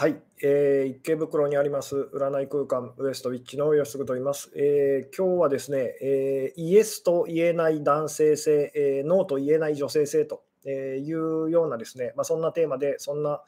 [0.00, 13.42] はい、えー、池袋にあります占い空間ウエストウィッチの吉嗣と言います、えー、今日はですね、えー、イエスと言えない男性性、えー、ノーと言えない女性性というようなですね、まあ、そんなテーマで、そんな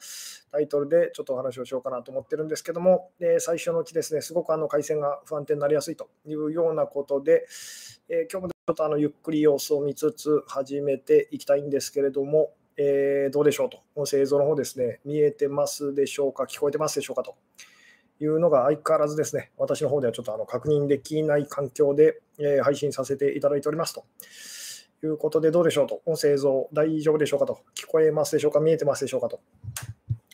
[0.51, 7.47] タイトルでちょっとお話をしようかなと思ってるんですけども、えー、最初のうちですね、すごくあの回線が不安定になりやすいというようなことで、
[8.09, 17.23] えー、今日もちょっとあのゆっくり様子を見つつ始めていきたいんですけれども、えー、どうでしょうと、音声映像の方ですね、見えてますでしょうか、聞こえてますでしょうか？
[17.23, 17.35] と。
[18.19, 24.05] いうのが相変わらずですね、私の方ではちょっとあの確認できない環境で、えー、配信させていただいておりますと。
[25.05, 29.41] いうことで、どうでしょうと、音声映像大丈夫でしょうかと、聞こえますでしょうか、見えてますでしょうかと。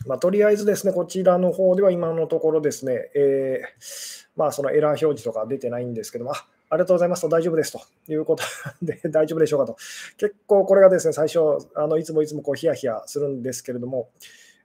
[0.05, 8.43] まあ、とりあえずですね、こちらの方では今のところですね、えー、まあ、そのエラー表示とか出てないんですけども、あありがとうございますと大丈夫ですということ
[8.81, 9.75] で大丈夫でしょうかと。
[10.17, 11.39] 結構これがですね、最初、
[11.75, 14.09] あのいつもいつもこうヒヤヒヤするんですけれども、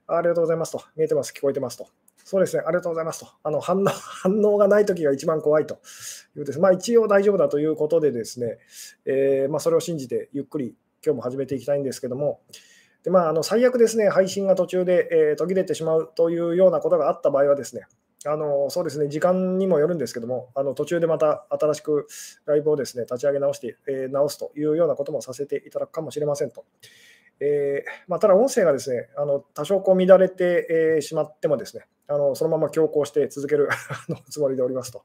[0.07, 1.87] ありがとうございますと、見えてます、聞こえてますと。
[2.23, 3.27] そうですね、ありがとうございますと。
[3.43, 5.79] あの反応 反応がないときが一番怖いと
[6.35, 8.57] いうです、まあ、一応大丈夫だということでですね、
[9.05, 10.75] えー、まあ、それを信じてゆっくり
[11.05, 12.41] 今日も始めていきたいんですけども、
[13.03, 17.85] でまあ、あの最悪ですね、配信が途中で、えー、途切れてしまうというようなことがあった場合はですね、
[18.27, 22.07] あのそうですね、時間にもよるんですけども、あの途中でまた新しく
[22.45, 26.65] ライブをですね立ち上げ直して、えー、直すというようなこともさせていただくかもしれませんと。
[27.39, 33.69] えーまあ、ただ、音声がですねあの多少こう乱れて、えー、しまってもですねあのそのまま強行して続ける
[34.29, 35.03] つもりでおりますと。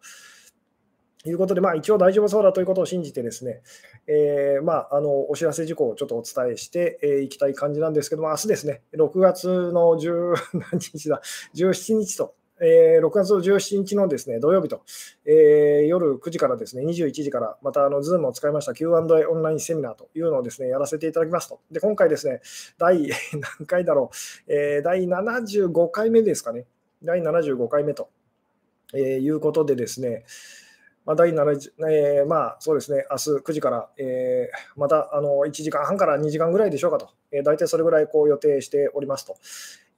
[1.26, 3.60] いうことで、まあ、一応大丈夫そうだということを信じてですね、
[4.06, 11.20] えー、まあ、あのお知らせ事項をちょっとお伝えしてい、えー、きたい感じなんですけども、明日ですね、6月の10何日だ、
[11.54, 14.82] 17日とえー、6月17日のですね土曜日と、
[15.24, 21.60] えー、夜9時からですね21時から、またあの Zoom を使いました Q&A オンラインセミナーというのをですねやらせていただきますと。
[21.70, 22.40] で今回ですね、
[22.78, 23.08] 第
[23.58, 24.10] 何回だろ
[24.48, 26.66] う、えー、第75回目ですかね、
[27.02, 28.10] 第75回目と、
[28.94, 30.24] えー、いうことでですね、
[31.06, 39.36] まあ、第7、えー、まあそうですね、明日9時から、えー、またあの1時間半から2時間ぐらいでしょうかと、えー、大体それぐらいこう予定しておりますと。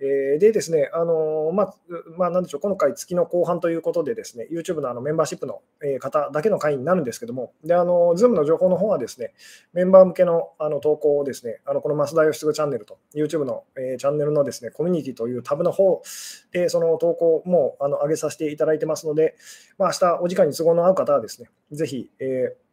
[0.05, 1.75] え、でですね、あのまあ、
[2.19, 5.63] まあ、なんでしょう、今回、月の後半ということで、ですね YouTube のあのメンバーシップの
[6.01, 9.33] 方だけの会員になるんですけども、であの Zoom の情報の方はですね、
[9.73, 16.03] メンバー向けのあの投稿をですね、あのこの増田義嗣チャンネルと、YouTube の、えー、チャンネルのですねコミュニティというタブの方
[16.51, 19.37] で、その投稿もあの上げさせていただいてますので、
[19.79, 22.72] まあ明日お時間に都合の合う方はですね、ぜひ、えー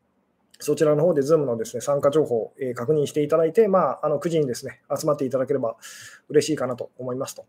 [0.60, 5.78] そちらの方で Zoom のですね参加情報を確認していただいて、まあ、あの9時にですね集まっていただければ
[6.28, 7.46] 嬉しいかなと思いますと。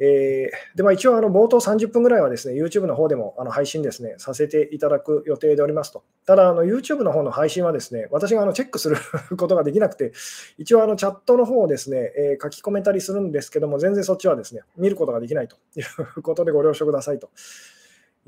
[0.00, 6.04] えー、でまあ、一応、あの冒頭30分ぐらいはですね YouTube の方でもあの配信ですねさせていただく予定でおりますと。
[6.24, 8.96] ただ、あの YouTube の方の配信はですね私があのチェックする
[9.36, 10.12] ことができなくて、
[10.56, 15.82] 一応あのチャットの方をですね、えー、書き込めたりするんですけども、全然そっちはですね見ることができないとい
[16.16, 17.30] うことでご了承くださいと。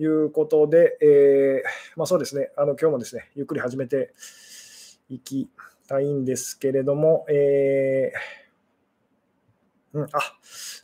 [0.01, 4.15] いうことで、えー、まあ、そうですね、あの今日もですね、ゆっくり始めて
[5.11, 5.49] いき
[5.87, 10.09] たいんですけれども、えー、うん、あ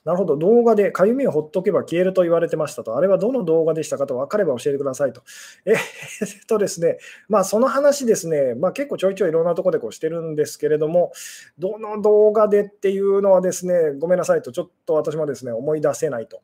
[0.04, 5.22] なるほど、動画でかゆみをほっとけば消えると言われてましたと、あれはどの動画でしたかと分かれば教えてくださいと。
[5.65, 5.77] えー、
[6.44, 6.98] っとですね、
[7.28, 11.12] まあ、その話ですね、まあ、結構ちょいちょいいろんなところでこうしてるんですけれども、
[11.59, 16.43] どの動画でっていうのはですね、ごめんなさいと、ちょっと私もですね、思い出せないと。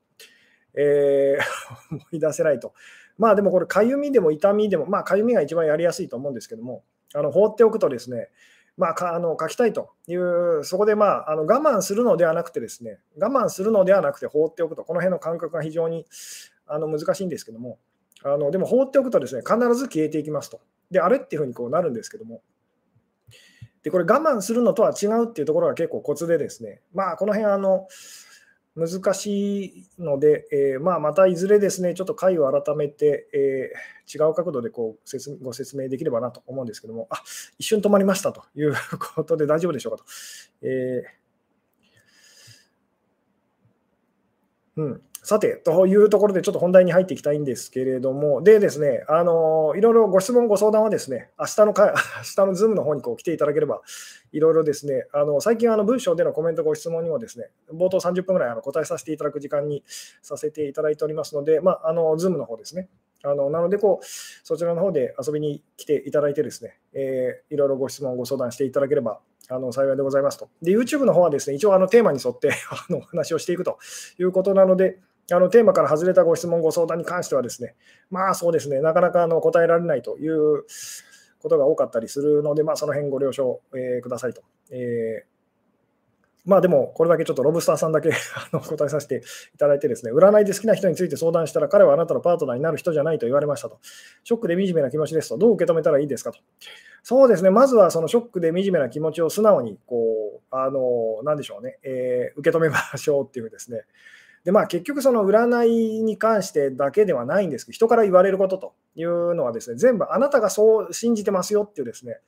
[0.75, 1.38] えー、
[1.94, 2.72] 思い出せないと。
[3.19, 6.84] まあでもこれ、かゆみでも痛みでも、まあかゆみが一番やりやすいと思うんですけども、
[7.15, 8.31] あの放っておくとですね、
[8.77, 16.06] まあ、かあの書きたいという、そこで、まあ、あの我慢するのではなくてですね、我慢するのではなくて放っておくと、この辺の感覚が非常に
[16.66, 17.78] あの難しいんですけども、
[18.25, 20.60] あのでも放っておくとですね、必ず消えていきますと。
[20.91, 22.43] で、あれっていうふうにこうなるんですけども、
[23.83, 27.89] で、これ我慢するのとは違うっていうところが結構コツでですね、まあ、この辺あの、
[28.75, 37.22] 難しいので、えー、まあ、またいずれですね、ちょっと回を改めて、えー、違う角度でこう説ご説明できればなと思うんですけども、あ
[37.59, 38.74] 一瞬止まりましたという
[39.15, 40.04] ことで大丈夫でしょうかと。
[40.63, 53.83] えー、うんさて、というところでちょっと本題に入っていきたいんですけれども、でですね、あのいろいろご質問、ご相談はですね、明日のか 明日のズームの方にこう来ていただければ、
[54.33, 59.84] いろいろですね、あの最近あの文章でのコメント、ご質問にもですね、冒頭30分ぐらいあの答えさせていただく時間に
[60.22, 62.89] させていただいておりますので、まあ、あのズームの方ですね、
[63.22, 70.48] あのなのでこう、そちらの方で遊びに来ていただいてですね、えー、いろいろご質問、ご相談していただければあの幸いでございますと。
[70.63, 73.78] で、YouTube の方はですね、一応あのテーマに沿って あのお話をしていくと
[74.19, 74.98] いうことなので、
[75.33, 77.75] あのテーマから外れたご質問、ご相談に関してはですね、
[78.11, 80.65] まあそうですね、なかなかあの答えられないという
[81.41, 84.43] ことが多かったりするので、まあ、その辺ご了承、えー、くださいと。
[84.71, 85.33] えー
[86.45, 89.23] まあでも、これだけちょっとロブスターさんだけ あの答えさせて
[89.55, 93.79] いただいてですね、占いで好きな人について相談したら、彼はあなたのパートナーになる人じゃないと言われましたと。
[94.25, 96.41] ショックで惨めな気持ちですと、どう受け止めたらいいですかと。
[97.05, 103.83] そうですね、まずはそのショックで惨めな気持ちを素直に、こう、あの、なんでしょうね、えー、受け止めましょうっていうですね。
[104.44, 112.18] で、まあ結局その占いに関してだけではないんですけど、人から言われることというのはですね、全部あなたがそう信じてますよっていうですね、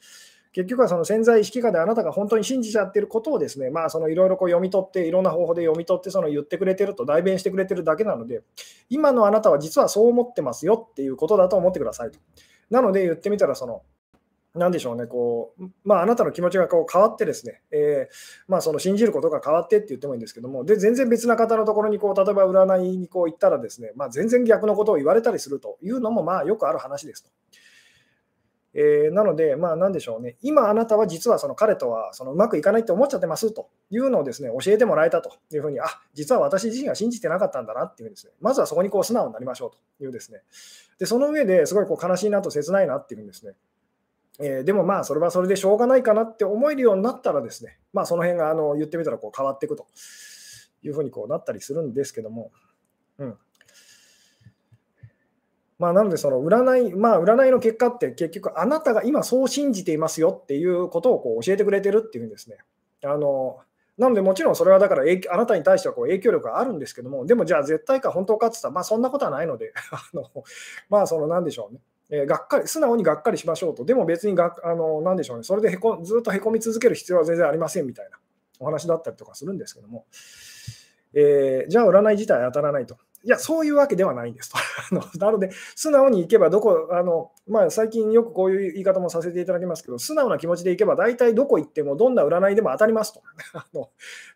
[0.54, 8.42] 結局はその潜在意識下であなたが本当に信じちゃってることをですね、まあ、そのいろいろ読み取って、いろんな方法で読み取って、その言ってくれてると代弁してくれてるだけなので、
[8.88, 12.20] 今のあなたは実はそう思ってますよっていうことだと思ってくださいと。
[12.70, 13.82] なので言ってみたら、その、
[14.54, 18.14] なんでしょうね、こう、まあ、あなたの気持ちがこう変わってですね、えー、
[18.46, 27.30] まあ、その信じることが変わってって言ってもいいんですけども、で、全然別な方のところにこう、例えば占いにこう行ったらですね、まあ、全然逆のことを言われたりするというのも、まあ、よくある話ですと。
[28.74, 40.40] えー、なので、まあ、なんでしょうね、今あなたは実はその彼とはそのうまくいかないって思っちゃってますというのをですね教えてもらえたというふうに、あ実は私自身は信じてなかったんだなっていうですね、まずはそこにこう素直になりましょうというですね、
[40.98, 43.52] でその上ですごいこう悲しいなと切ないなっていうんですね。
[44.40, 49.86] えー、でもまあそれはそれでしょうがないかなって思えるようになったらですね、まあ、その辺があの言ってみたらこう変わっていくと
[50.82, 52.50] いうふうにこうなったりするんですけども、
[53.18, 53.38] うん、
[55.78, 62.58] まあ、なので、その占い、まあ、占いの結果って結局、あなたが今そう信じていますよっていうことをこう教えてくれてるっていうんですね。
[63.04, 63.58] あの
[63.98, 70.24] なので、もちろんそれはだからあなたに対してはこう影響力があるんですけども、でもじゃあ絶対か本当かって言ったら、まあそんなことはないので、 あの
[70.88, 71.80] まあそのなんでしょうね。
[72.10, 78.18] えー、がっかり素直にがっかりしましょうと、でも別にがあのなんでしょうね、それでへこずっとへこみ続ける必要は全然ありませんみたいな
[78.60, 80.06] お話だったりとかするんですけども、
[81.14, 82.96] えー、じゃあ占い自体当たらないと。
[83.24, 84.58] いや、そういうわけではないんですと。
[85.18, 93.22] なので、素直にいけば、どこ、あのまあ、最近よくこういう言い方もさせていただきますけど、素直な気持ちでいけば、大体どこ行っても、どんな占いでも当たりますと。
[93.54, 93.88] あの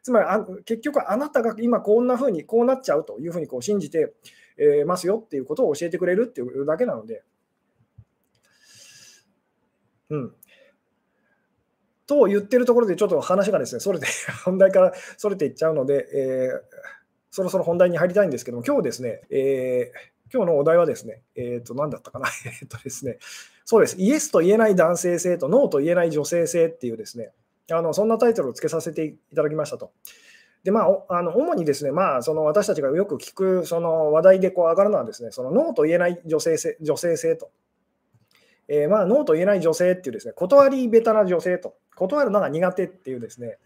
[0.03, 4.15] つまりあ、結局、あなたが今こんなふうに、こうなっちゃうというふうにこう信じて、
[4.57, 7.25] え、ますよっていうことを教えてくれるっていうだけなので。
[10.11, 10.35] うん、
[12.07, 14.07] と言ってるところで、ちょっと話がですね、それで、
[14.45, 16.99] 本題からそれていっちゃうので、えー
[17.31, 22.27] そろそろ本題に入りたいんですけども、今日ですね、えー、今日のお題はですね、えっ、ー、と、何だったかな、
[22.61, 23.19] えっとですね、
[23.65, 27.33] そうです、イエスと言えない男性性とノーと言えない女性性っていうですね、
[27.71, 29.93] あのそんなタイトルをつけさせていただきましたと。
[30.65, 37.51] でまあ、あの主にですね、まあ、その私たちがよく聞くその話題でこう上がるのはですね、そのノーと言えない女性性女性性と。
[38.69, 43.59] えー、まあ、ノーと言えない女性っていうですね、断り下手な女性と、断るのが苦手っていうですね、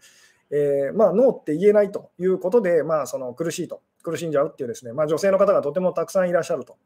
[0.49, 6.77] えー、まあ、ノーって言えないということで、まあ、その苦しいと、苦しんじゃうっていうですね、まあ、女性の方がとてもたくさんいらっしゃると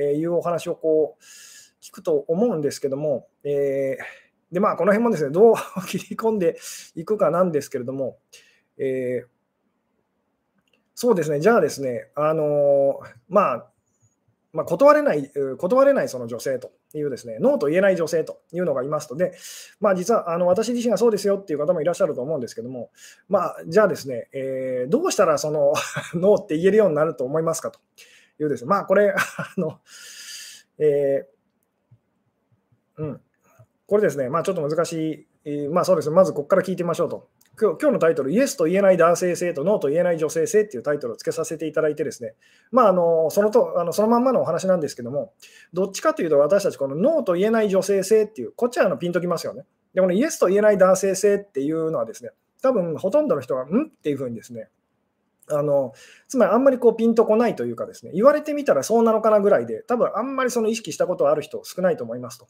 [0.00, 1.24] いうお話をこう
[1.82, 5.54] 聞くと思うんですけども、えー、でまあ、この辺もですね、どう
[5.86, 6.58] 切り込んで
[6.94, 8.18] いくかなんですけれども、
[8.78, 9.26] えー、
[10.94, 13.70] そうですね、じゃあですね、あのまあ、
[14.56, 19.32] まあ、断れない、断れないその女性というですね、ノーと言えない女性というのがいますと、で、
[19.80, 22.90] まあ、実はあの私自身がそうですよっていう方もいらっしゃると思うんですけども、
[23.28, 25.74] まあ、じゃあですね、えー、どうしたらその
[26.14, 27.78] ノーって言えるようになると思いますかと
[28.40, 28.64] いうです。
[28.64, 29.78] ね、まあ、これ、 あの、
[30.78, 33.20] えー、うん、
[33.86, 36.08] これですね、まあ、ちょっと難しい、まあそうです。
[36.08, 37.28] ね、まずここから聞いてみましょうと。
[37.58, 42.34] 今日のタイトル、イエスと言えない男性性とノーと言えない女性性っていうタイトルをつけさせていただいてですね、
[42.70, 45.32] まあ、あのそのとあのそのまんまのお話なんですけども、
[45.72, 49.64] どっちかというと私たちこのノーと言えない女性性っていう、こっちはあのピンときますよね。
[49.94, 52.30] で、このイエスと言えない男性性っていうのはですね、
[52.62, 53.66] 多分ほとんどの人が、ん？
[53.66, 54.68] っていうふうにですね、
[55.48, 55.92] あの
[56.28, 62.48] つまりあんまりこうピンとこないというかですね、言われてみたらそうなのかなぐらいで、多分あんまりその意識したことある人少ないと思いますと。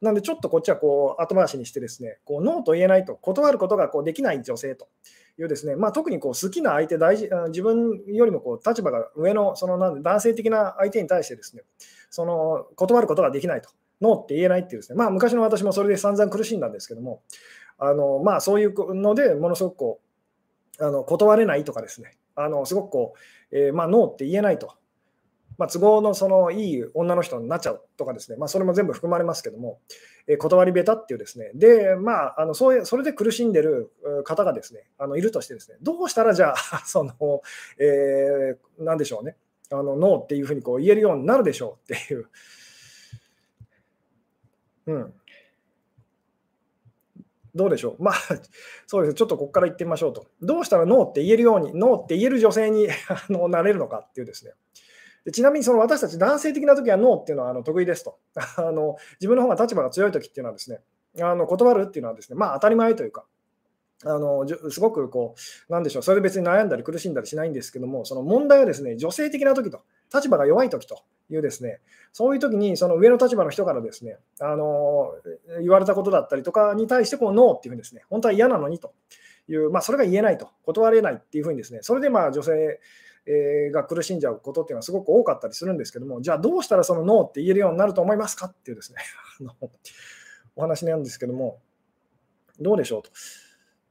[0.00, 4.88] なので、ちょっとこっちはこう後回しにしてですね、こうノーと言えないと、断ることがこうできない女性と
[5.38, 11.62] いうですね、まあ、特にこう好きな相手大事、自分よりもこう立場が上のそのなん男性的な相手に対してですね、
[12.10, 13.70] その断ることができないと、
[14.00, 17.22] ノーって言えないっていうですね、まあ、昔の私もそれで散々苦しんだんですけども、
[17.78, 20.00] あのまあ、そういうのでものすごくこ
[20.78, 23.14] うあの断れないとかですね、あのすごくこ
[23.52, 24.74] う、えー、まあ、ノーって言えないと
[25.58, 29.78] まあ、都合のそのいい女の人になっちゃうとかですね、まあ、それも全部含まれますけども、
[30.26, 33.90] えー、断り下手っていうですね、で、まあ、あのそういうそれで苦しんでる
[34.24, 36.56] 方がですね、あのいるとしてですね、どうしたらじゃあ、
[36.86, 37.42] その、
[37.78, 39.36] えー、なんでしょうね、
[39.70, 42.28] あのノーっていうふうにこう言えるようになるでしょうっていう。
[44.86, 45.14] うん。
[47.54, 48.14] どうでしょうまあ、
[48.86, 49.14] そうです。
[49.14, 50.26] ちょっとここから言ってみましょうと。
[50.42, 54.52] どうしたらノーって言えるように、ノーって言える女性に あのなれるのかっていうですね。
[55.24, 58.18] でちなみにその私たち男性的な時はノーっていうのはあの得意ですと
[58.56, 58.96] あの。
[59.20, 60.80] 自分の方が立場が強い時っていうのはですね、
[61.22, 63.24] あの断るっていうのはですね、まあ当たり前というか、
[64.04, 65.34] あのすごくこ
[65.68, 71.80] う、なんでしょう、それで別に悩んだり苦しんだりしないんですけども、その問題はですね、女性的な時と、立場が弱い時というですね、
[72.12, 75.14] そういう時にその上の立場の人からですね、あの
[75.60, 78.92] 言われたことだったりとかに対してこうノーっていうふうにですね、本当は嫌なのにと
[79.48, 82.80] いう、まあ、それが言えないと、断れないっていうふうにですね、それでまあ女性
[83.26, 88.98] えが苦しんじゃうことっていうのはすごく多かったりするんですけども、じゃあどうしたらそのノーって言えるようになると思いますかっていうですね、
[90.56, 91.60] お話なんですけども、
[92.60, 93.10] どうでしょうと。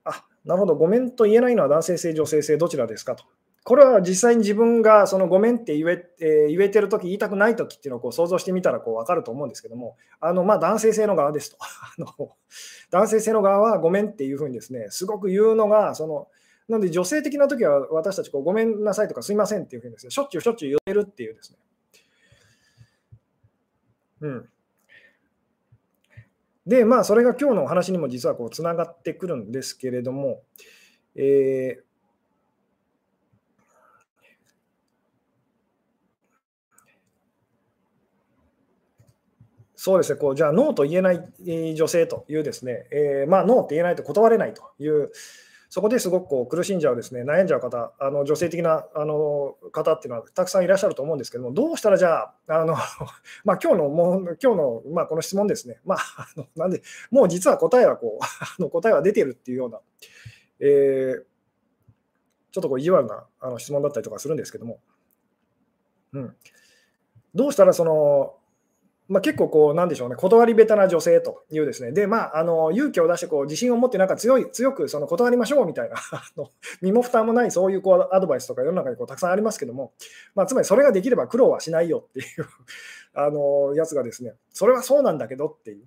[0.03, 3.23] あ、なるほど、ごめんと言えないのは男性性、女性性、どちらですかと。
[3.65, 12.29] これは実際に自分がそのごめんって言え,、えー、言えてるとき、言いたくないときっていうのをこう想像してみたらこう分かると思うんですけども、あのまあ男性性の側ですと あの。
[12.91, 16.27] 男性性の側はごめんっていうふうにですね、すごく言うのが、その
[16.67, 21.57] なので女性的なときは私たちこうごめんなさいとかすいませんっていうふうにですね、しょっちゅうしょっちゅう言えるっていうですね。
[24.21, 24.49] うん。
[26.65, 30.41] で、まあ、それが今日のお話にも実はこうつながってくるんですけれども、
[31.15, 31.83] えー
[39.83, 45.11] そうですね、こうじゃあ、ノーと言えない女性というですね、えー、まあ、ノーって言えないと断れないという、
[45.73, 52.75] そこですごくこう苦しんじゃう、ですね悩んじゃう方、あの女性的なあの方っていうのはたくさんいらっしゃると思うんですけども、どうしたらじゃあ、あの
[53.43, 59.79] まあ今日のもう今日の、まあ、この質問ですね、まあ、あのなんで、もう実は答えはこう あの答えは出てるっていうような、
[60.59, 61.23] えー、
[62.51, 64.79] ちょっとこう意地悪なあの質問だったりとかするんですけども、
[66.11, 66.35] うん、
[67.33, 68.35] どうしたらその
[69.13, 75.97] まあ、結構こう、なんでしょうね、断り下手な女性というですね、で、まあ、あの勇気を出してこう自信を持って、なんか強い強くその断りましょうみたいな
[76.81, 79.93] 身も蓋もないそういうこうアドバイスとか世の中にこうたくさんありますけども、
[80.33, 82.25] まあ、つまりそれができれば苦労はしないよっていう
[83.13, 85.85] あのやつがですね、それはそうなんだけどっていう。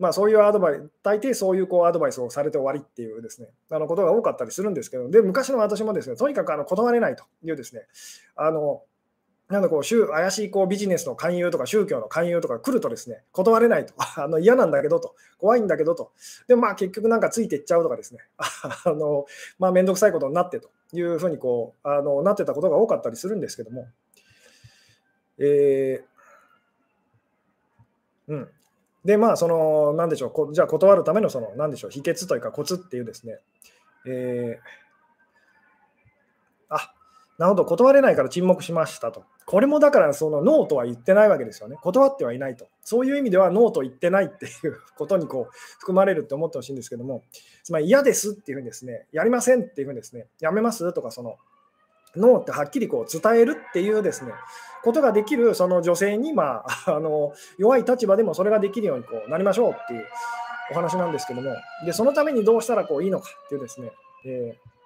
[0.00, 7.82] まあ、そういうアドバイス、大抵そういうこうアドバイスをされて終わりっていうですね、あのことが多かったりするんですけど、で、昔の私もですね、とにかくあの断れないというですね、
[8.36, 8.82] あの
[9.48, 16.12] なんだこう怪しいこうビジネスの勧誘とか宗教の勧誘とか来るとですね、断れないと、 あの嫌なんだけどと、怖いんだけどと、
[16.48, 19.26] でまあ結局なんかついていっちゃうとかですね、 あの
[19.58, 23.88] まあ、めんどくさいことになってというふうにこうあのなってたことが多かったりするんですけども、
[25.38, 28.48] えー、うん。
[29.04, 33.38] で、まあ、その、なんでしょう、こじゃあ断るための、その、なんでしょう、秘訣というか、コツっていうですね、
[34.06, 34.87] えー、
[37.38, 39.24] なるほど、断れないから沈黙しましたと。
[39.46, 41.76] これもだからそのノーとは言ってないわけですよね。
[41.80, 42.66] 断ってはいないと。
[42.82, 47.22] そういう意味ではノーと言ってないっていうことにこう含まれるって思ってほしいんですけども、
[47.62, 51.36] つまり嫌ですっていうふうにですね、やりませんっていうふうにですね、やめますとか、その
[52.16, 54.32] ノーってはっきりこう伝えるっていうですね、
[54.82, 60.04] ことができるその女性に、まあ、 あの弱い立場でもそれができるようにこうなりましょうっていう
[60.72, 61.54] お話なんですけども、
[61.86, 63.92] でそのためにどうしたらこういいのかっていうですね、
[64.26, 64.77] えー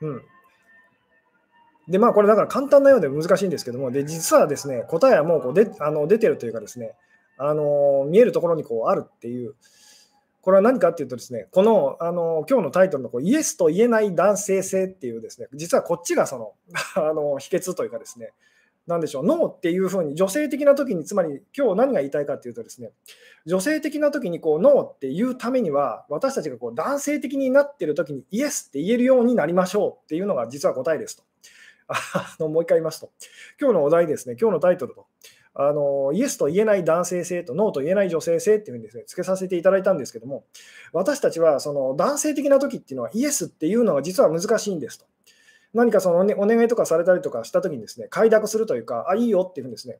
[0.00, 0.22] うん。
[1.88, 6.94] で、まあ、これだから簡単なようで難しいんですけども、で、実はですね、答えはもうこうであの出てるというかですね、
[7.38, 9.54] あの見えるところにこうあるっていう、
[10.40, 16.52] これは何かっていうとですね、このあの今日のタイトルのこうイエスと言えない男性性っていうですね、実はこっちがその
[16.96, 18.32] あの秘訣というかですね、
[18.86, 22.92] なんでしょう、ノーっていうふうに、女性的な時に、つまり今日何が言いたいかっていうとですね、
[23.44, 31.24] 女性的な時にこうノーっていうためには、私たちがこう男性的になってる時にイエスって言えるようになりましょうっていうのが実は答えですと。
[31.88, 33.10] あのもう一回言いますと、
[33.60, 35.06] 今日のお題ですね、今日のタイトルと、
[35.54, 40.44] あのイエスと言えない男性性とノーと言えない女性性っていうふうにですね、付けさせていただいたんですけども、
[40.92, 45.06] 私たちはその男性的な時っていうのはイエスっていうのが実は難しいんですと。
[45.74, 49.98] 何かその、ね、お願いとかされたりとかしたときにですね、快諾するというか、あ、いいよっていうふうにですね、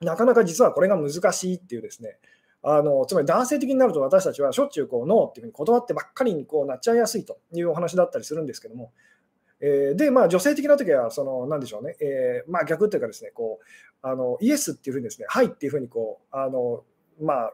[0.00, 2.18] なかなか実はこれが難しいっていうですね、
[2.64, 8.92] あのつまり男性的になると私たちはしょっちゅうこうノーっていうふうに断ってばっかりにこうなっちゃいやすいというお話だったりするんですけども、
[9.60, 13.66] えー、で、まあ、女性的な時はその、なんでしょうね、えー、まあ、逆っていうかですね、こう
[14.02, 16.84] あのイエスっていうふうにですね、はいっていうふうにこう、あの
[17.20, 17.52] まあ、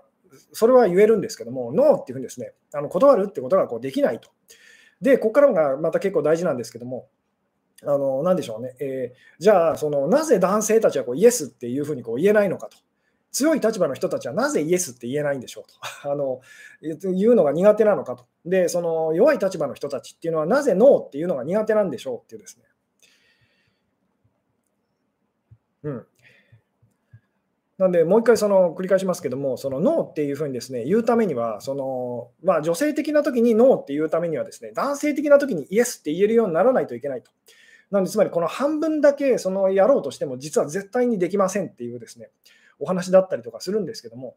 [0.53, 4.31] それは言えるんですけども、ノーっていうふうにですね、あの断るってことがこうできないと。
[5.01, 7.09] で、ここからがまた結構大事なんですけども、
[7.85, 12.77] あのなでしょうね、えー、じゃあその、なぜ男性たちはこうイエスっていうふうにこう言えないのかと。
[13.31, 15.75] 強い立場の人たちはなぜイエスって言えないんでしょうと。
[16.11, 16.41] あの
[16.81, 18.27] 言うのが苦手なのかと。
[18.45, 22.65] で、その弱い立場の人たちっていうのはなぜノーっていうのが苦手なんでしょうっていうですね。
[25.85, 26.07] うん。
[27.79, 37.31] なんで、もう一回その繰り返しますけども、そのノーっていうふうにですね言うためには、そのまあ、女性的な時にノーって言うためにはですね、男性的な時にイエスって言えるようにならないといけないと。
[37.91, 42.31] なので、つまりこの半分だけそのやろうとしても、実は絶対にできませんっていうですね、
[42.79, 44.37] お話だったりとかするんですけども、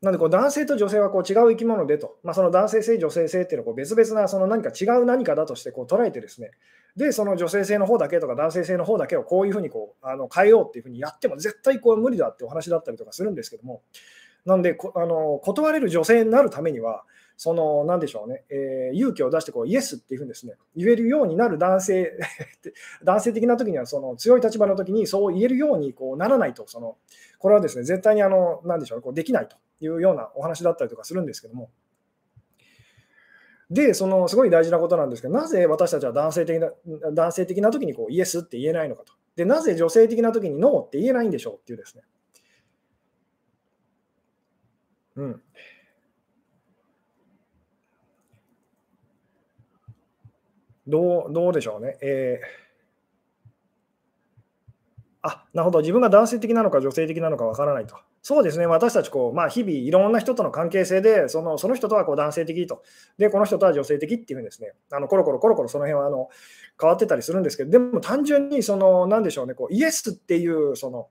[0.00, 6.52] なのでこう男性と女性はこう違う生き物でと、まあ、その男性性、女性性っていうのをこう別々なその何か違う何かだとしてこう捉えてですね、
[6.96, 13.82] で、その女性性の方だけとか男性性の方だけをこういうふうにこうあの変えようっていうふうにやっても絶対こう無理だってお話だったりとかするんですけども、
[14.44, 17.04] なんでこあの断れる女性になるためには、
[17.40, 22.12] その、なんでしょうね、えー、勇気を出してこう、イエスっていうふうにですね、言えるようになる男性、
[23.04, 26.98] 男性的な時には、その強い立場の時にそう言えるようにこうならないと、その、
[27.38, 31.70] これはですね、絶対にあの、なんでしょう、こうできないというようなお話だったりとかするんですけども、
[33.70, 36.72] で、そのすごい大事なことなんですけど、なぜ私たちは男性的な
[37.12, 39.12] 男性的な時にこうイエスって言えないのかと。
[39.36, 42.02] で、なぜ女性的な時にノーって言えないんでしょうっていうですね。
[45.16, 45.42] うん。
[50.88, 51.98] どうどうでしょうね。
[52.00, 52.46] えー、
[55.22, 57.96] あなるほど、自分が男性的なのか女性的なのかわからないと。
[58.22, 62.82] そうですね、私たちこう、まあ、日々いろんな人との関係性で、そのその人とはこう男性的と、
[63.16, 66.28] で、この人とは女性的っていうふうにですね、あのコロコロコロコロその辺はあの
[66.80, 71.08] 変わってたりするんですけど、でも単純にその、なんでしょうね、こうイエスっていうその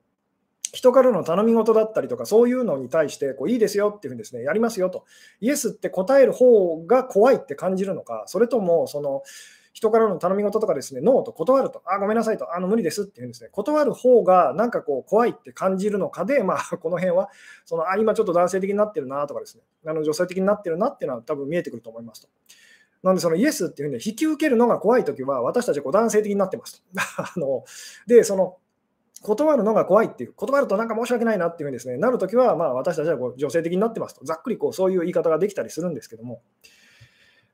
[0.74, 5.06] 人からの頼み事だったりとか、そういうのに対してこう、いいですよっていうふうにですね、やりますよと、
[5.40, 9.24] イエスって答える方が怖いって感じるのか、それともその
[9.78, 17.30] 人からの頼み事とかですね、ノーと断ると、あ、ごめんなさいと、あの無理ですっていうんですね、断る方がなんかこう怖いって感じるのかで、まあ、 この辺は、
[17.64, 22.28] そのあ今ちょっと男性的になってるなとかですね、あの女性的になってるなっていうのは多分見えてくると思いますと。
[23.04, 26.82] なんで、そのイエスっていうふうに引き受けるのが怖いときは、私たちはこう男性的になってますと。
[27.22, 27.64] あの
[28.08, 28.58] で、その
[29.22, 36.42] 断るのが怖いっていう、断るとなんか申し訳ないなっていうふうにですね、なるときは、まあ、私たちはこう女性的になってますと、ざっくりこうそういう言い方ができたりするんですけども、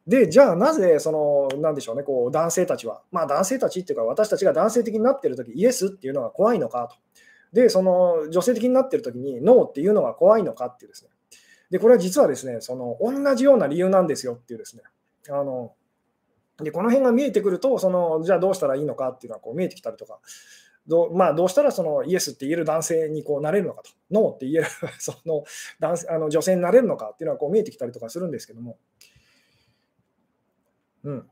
[0.05, 6.97] で、じゃあなぜ、その、なんでしょうね、こう、男性たちは、まあ男性たちっていうか、私たちが男性的になってるとき、イエスっていうのが怖いのかと。
[7.53, 11.11] で、その、女性的になってるときに、ノーっていうのが怖いのかっていうですね。
[11.69, 14.83] で、これは実はですね、その、同じような理由なんですよっていうですね。
[15.29, 15.73] あの、
[16.57, 20.19] で、この辺が見えてくると、その、じゃあどうしたらいいのかっていうのはこう見えてきたりとか、
[20.87, 25.45] どうまあ、どうしたらそのイエスって言える男性にこうなれるのかと、ノーって言える その
[25.79, 28.77] 男性あの女性になれるのかっていうのはこう見えてきたりとかするんですけども、
[31.03, 31.29] うん。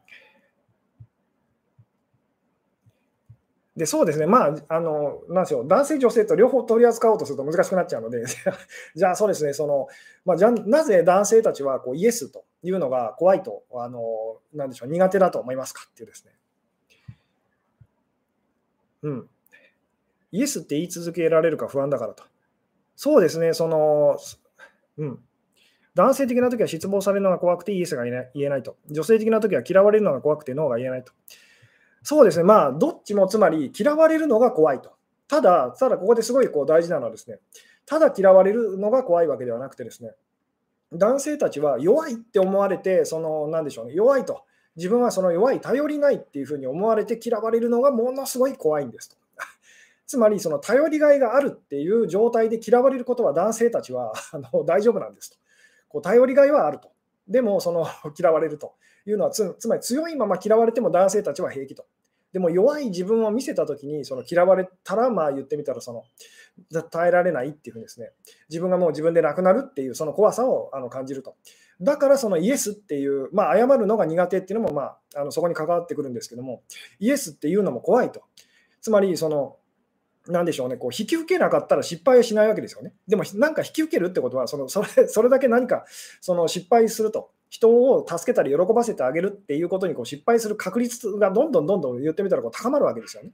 [3.76, 8.24] で、そうですね、まあ、あの、なんでしょう、男性、女性と両方取り扱おうとすると難しくなっちゃうので、
[8.96, 9.88] じゃあ、そうですね、その、
[10.26, 16.32] まあ、じゃなぜ男性たちはこうイエスというのが怖いと、あの、なんでしょう、苦手だと思いますかっていうですね。
[19.04, 19.30] うん。
[20.34, 22.24] イエスって言い続けられるか不安だからと。
[22.96, 24.18] そうですね、その、
[24.98, 25.24] うん。
[25.96, 28.78] 男性的な時は失望されるのが怖くてイエスが言えないと。
[28.90, 31.12] 女性的な時は嫌われるのが怖くてノーが言えないと。
[32.04, 34.94] そうですね、まあ、どっちもつまり嫌われるのが怖いと。
[35.28, 37.40] ただ、ただここですごいこう大事なのはですね、
[37.86, 40.14] ただ嫌われるのが怖いわけではなくてですね、
[40.94, 44.44] 男性たちは弱いって思われて、その、なんでしょうね、弱いと。
[44.76, 49.16] 自分はその弱い、頼りないっていうふうに思われて嫌われるのがものすごい怖いんですと。
[50.08, 55.38] つまり、その頼りがいがあるっていう状態で嫌われることは男性たちはあの大丈夫なんですと。
[55.92, 56.92] こう頼りがいはあると。
[57.28, 58.76] でも、その 嫌われると
[59.06, 61.86] いうのはつ、つまり強いまま嫌われても男性たちは平気と。
[62.34, 66.04] でも弱い自分を見せたときに、その嫌われたら、まあ言ってみたら、その
[66.84, 68.12] 耐えられないっていうふうにですね、
[68.50, 71.36] 自分がもう自分でなくなるっていうその怖さをあの感じると。
[71.82, 76.62] だからそのイエスっていう、まあ、謝るのが苦手っていうのも、まあ、あのそこに関わってくるんですけども、
[77.00, 78.22] イエスっていうのも怖いと。
[78.82, 79.58] つまり、その
[80.28, 82.94] なんでしょうね、こう引き受けなかったら失敗はしないわけですよね。
[83.08, 85.86] でも、なんか引き受けるってことは、そのそれ それだけ何か
[86.22, 93.32] その失敗すると、人を助けたり喜ばせてあげるっていうことにこう失敗する確率がどんどんどんどん言ってみたらこう高まるわけですよね。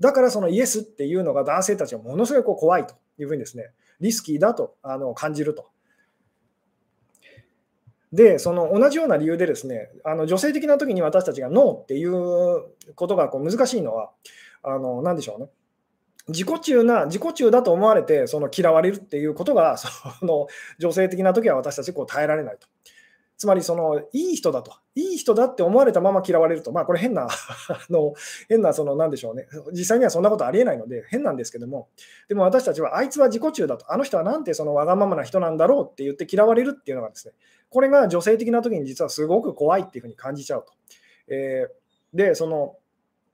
[0.00, 5.70] だからそのイエスっていうのが男性たちはものすごいこう怖いというふうにですね、リスキーだとあの感じると。
[8.12, 14.10] で、その同じような理由でですね、あの女性的な時に私たちがノーっていうことがこう難しいのは、
[14.62, 15.48] あの何でしょうね。
[16.28, 19.88] 自己中な、自己中だと思われて、その嫌われるっていうことが、 そ
[20.22, 20.46] の
[20.78, 22.68] 女性的な時は私たちこう耐えられないと。
[23.38, 27.28] つまり、そのいい人だと、いい人だって思われたまま嫌われると、まあ、これ変な、あ
[27.88, 28.14] の
[28.48, 31.88] 変な、その、なんでしょうね、実際にはそんなことありえないので、変なんですけども、
[32.28, 37.34] でも私たちは、あいつは自己中だと、あの人はなんてそのわがままな人なんだろうって言って嫌われるっていうのがですね、
[37.70, 40.72] これが女性的な時に実はすごく怖いっていうふうに感じちゃうと。
[41.28, 42.74] えー、で、その、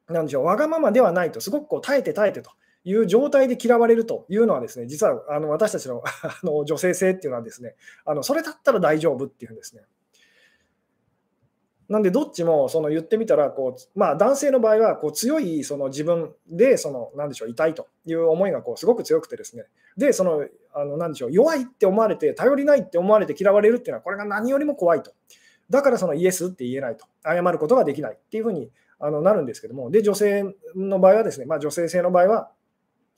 [0.08, 2.50] なんでしょう、わがままではないと、すごくこう耐えて耐えてと。
[2.84, 9.82] いう状態で嫌われるというのはですね、実はあの私たちの あの女性性っていうのはですね、あのそれだったら大丈夫っていうんですね。
[11.88, 19.64] なんで、どっちもその言ってみたらこう、まあ、男性の場合はこう強いその自分でその、なんでしょう、痛いという思いがこうすごく強くてですね、
[19.96, 25.12] で、その、あのなんでしょう、弱いって思われて、頼りないって思われて嫌われるっていうのは、これが何よりも怖いと。
[25.70, 32.50] だからそのイエスって言えないと、謝ることができないっていうふうにあのなるんですけども、で、女性の場合はですね、まあ、女性性の場合は、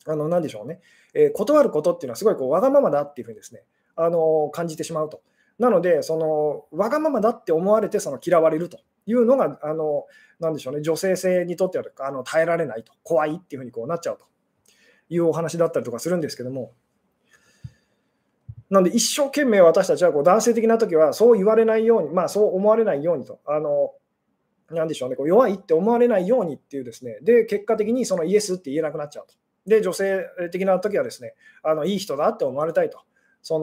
[0.07, 0.81] あの何でしょうね、
[1.15, 3.63] えー、断ることっていうのはすごいこうわがままだっていうふうにですね、
[3.97, 5.23] あの感じてしまうと。
[5.59, 10.05] なので、そのわがままだって思われてその嫌われるというのが、あの
[10.39, 14.27] なでしょうね、女性性にとってはあの耐えられないと、怖いっていうふうにこうなっちゃうと。
[15.09, 16.73] いうお話だったりとかするんですけども、
[18.71, 23.93] なんで一生懸命私たちはこう男性的な時はそう言われないように、まあ、そう思われないようにと、あの
[24.71, 29.35] なんでしょうね、こう弱いって思われないようにっていうですね、で、結果的にそのイエスって言えなくなっちゃうと。
[29.67, 33.01] で、女性的な時はですね、あのいい人だって思われたいと。
[33.43, 33.59] そ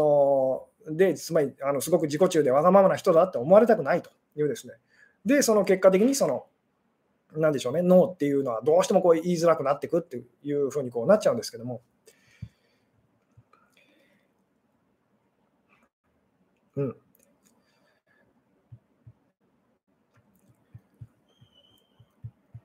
[0.87, 4.73] ので、つまりあのすごく自己中でわがままな人だって思われたくないというですね。
[5.25, 6.45] で、その結果的にその、
[7.35, 11.81] なんでしょうね、ノーっていうのはどうしてもこう言いづらくなっていくっていうふうにこうなっちゃうんですけども、
[16.75, 16.95] うん。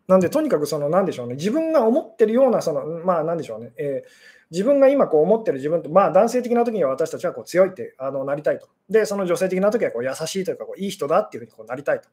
[0.09, 4.09] なんで、とにかくその、なんでしょうね、自分が思ってるような、その、まあ、なんでしょうね、えー、
[4.51, 8.69] 自分が今こう思ってる自分と、まあ、男性的な時には私たちはこう強いってあのなりたいと。
[8.89, 12.09] で、その女性的な時はこう優しいというか、こういい人だっていうふうにこうなりたいと。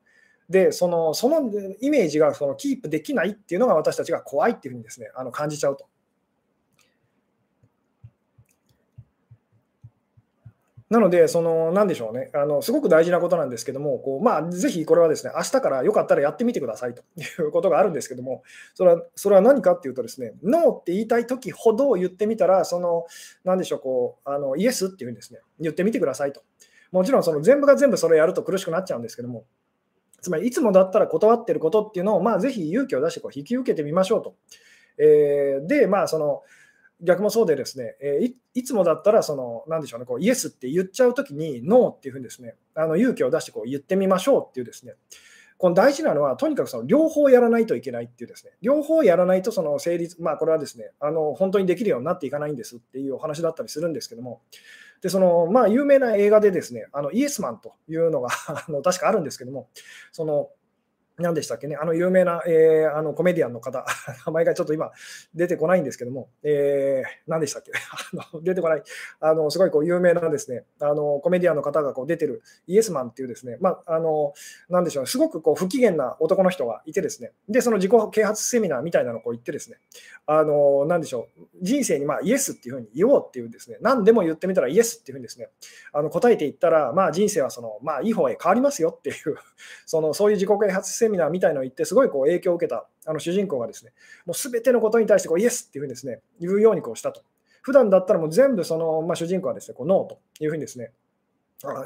[0.49, 5.87] で、そのそのイメージがそのキープできないっていうのが私たちが怖いっていうふうにですね、あの感じちゃうと。
[10.89, 18.43] なので、その、なんでしょうね、あの、すごく大事なことなんですけども、こう、まあ、ぜひこれはですね、明日からよかったらやってみてくださいと いうことがあるんですけども、
[18.75, 23.07] それは、それは何かっていうとですね、ノーって言いたい時ほど言ってみたら、その、
[23.43, 26.43] なんでしょう、こう、あの、イエスっていうふうにですね、言ってみてくださいと。
[26.91, 29.45] もちろん、その全部が全部それやると苦しくなっちゃうんですけども、
[30.21, 34.35] つまり、いつもだったら断ってることっていうのを、まあ、ぜひ勇気を出してこう引き受けてみましょうと。
[34.97, 36.43] えー、で、まあ、その、
[37.01, 44.93] 逆もそうでですね、えー、いつもだったらその、なんでしょうね、こうイエスって言っちゃうときに、ノーっていうふうにですね、あの勇気を出してこう言ってみましょうっていうですね、
[45.57, 54.41] この大事なのは、とにかくその両方やらないといけないっていうですね、両方やらないとその成立、まあこれはですね、あの本当にできるようになっていかないんですっていうお話だったりするんですけども、
[55.01, 59.69] でそのまあ有名な映画でですね、あのイエスマンというのがあの確かあるんですけども、
[60.11, 60.49] その
[61.17, 63.85] 何でしたっけね、あの有名な、えー、あのコメディアンの方、
[64.25, 64.91] 名前がちょっと今
[65.33, 67.71] 出てこないんですけども、えー、何でしたっけ？
[68.19, 68.83] あの出てこない、
[69.19, 74.33] あのすごいこう有名なですねあのコメディアンの方がこう出てるイエスマンっていうですね、まあ、あの
[74.69, 79.77] なんでしょう、すごくこう不機嫌な男の人がいてですね、で、その自己啓発セミナーみたいなのをこう言ってですね、
[80.25, 85.49] あのなんでしょう、人生にまあイエスっていうふうに言おうっていうですね、何でも言ってみたらイエスっていうふうにですね、
[85.93, 89.15] あの答えていったら、まあ人生はその、まあいい方へ変わりますよっていう、
[89.85, 93.91] そのそういう自己啓発セミナーセミナーみたいのを言って、すごいこう影響を受けたあの主人公がですね、
[94.25, 97.21] もうすべてのことに対してこうイエスっていうふうにですね、言うようにこうしたと。
[97.61, 100.91] 普段だったらもう全部その、まあ、主人公はですね、こうノーというふうにですね、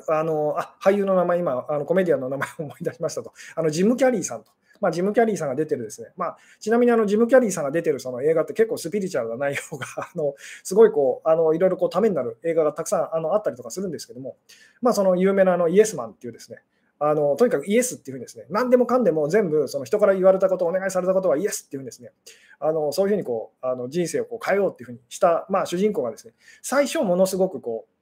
[0.09, 4.51] あのあ俳優の名前、今あの、コメディアンの名前を思い出しましたと、あのジム・キャリーさんと。
[4.81, 14.37] まあ、ジム・キャリーさんが出てるですね、まあ、ちなみにあのジム・キャリーさんが出てるその映画って結構スピリチュアルな内容が あのすごいこうあのいろいろこうためになる映画がたくさんあのあったりとかするんですけども、
[14.81, 16.59] まあ、その有名なあのイエスマンっていうですね、
[16.99, 22.11] あのとにかくイエスっていうふうにですね、何でもかんでも全部その人から言われたこと、お願いされたことはイエスっていうふうにですね、
[22.59, 27.99] あのそういうふうにこうあの人生をこう変えようっていうふうにした、まあ、主人公がですね、最初ものすごくこう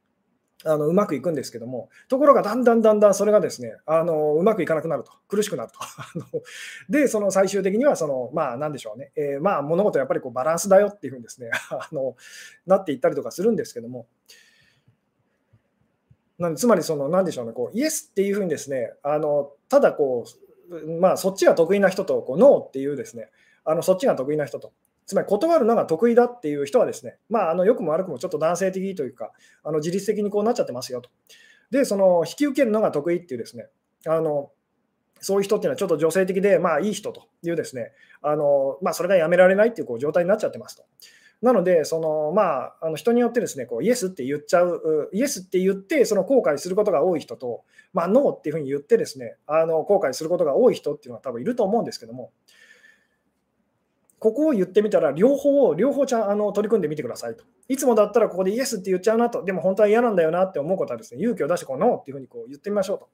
[0.65, 5.79] あのうまくいくんですけども、ところがだんだんだんだんそれがですね、あのうまくいかなくなると、苦しくなると。
[6.89, 12.15] で、その最終的にはその、まあ、なんでしょうね、えー、まあ、物事やっぱりこうバランスだよっていうふうにですねあの
[12.65, 14.07] なっていったりとかするんですけども、
[16.39, 20.25] なんつまりその、なんでしょうね、こうイエスっていうふうにですね、あのただこ
[20.69, 23.29] う、まあ、そっちが得意な人とこうノーっていうですね、
[23.65, 24.71] あのそっちが得意な人と、
[25.05, 29.31] つまり断るのが得意だっていう人はですね、まあ、あの良くも悪くもちょっと男性的というか、
[29.63, 31.09] あの自律的にこうなっちゃってますよと。
[31.71, 33.67] で、その引き受けるのが得意っていうですね、
[34.05, 34.51] あの
[35.19, 40.83] そういう人っていうのはちょっと女性的で、まあいい人というですね、あのまあ、それがやめられないっていうこう状態になっちゃってますと。
[41.41, 52.31] なので、そのまあ、あの人によってですね、こうイエスって言っちゃう、イエスって言って、その後悔することが多い人と、まあ、ノーっていうふうに言ってですね、あの後悔することが多い人っていうのは多分いると思うんですけども、
[54.19, 57.43] ここを言ってみたら、両方を、両方ちゃんあの取り組んでみてくださいと。
[57.67, 63.09] いつもだったらここでイエスって言っちゃうなと、でも本当は嫌なんだよなって思うことはですね、勇気を出してこうノーっていうふうにこう言ってみましょうと。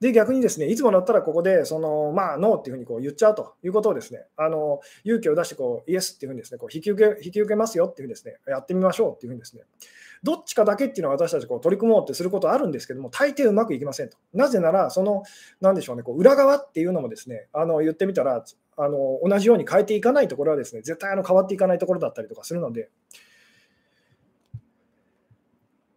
[0.00, 9.62] で、逆にですね、いつもだったらここで、その、まあ、ノーっていうふうにこう言っちゃうということをですね、あの、勇気を出してこう、イエスっていうふうにですね、こう引き受け、引き受けますよっていうふうにですね、やってみましょうっていうふうにですね、
[10.22, 14.16] どっちかだけっていうのは私たちこう取り組もうってすることあるんですけども、大抵うまくいきませんと。
[14.32, 15.22] なぜなら、その、
[15.60, 18.42] なんでしょうね、こう裏側っていうのもですね、あの言ってみたら、
[18.76, 22.88] あの同じように変えていかないところはですね、絶対あの変わっていかないところだったりとかするので、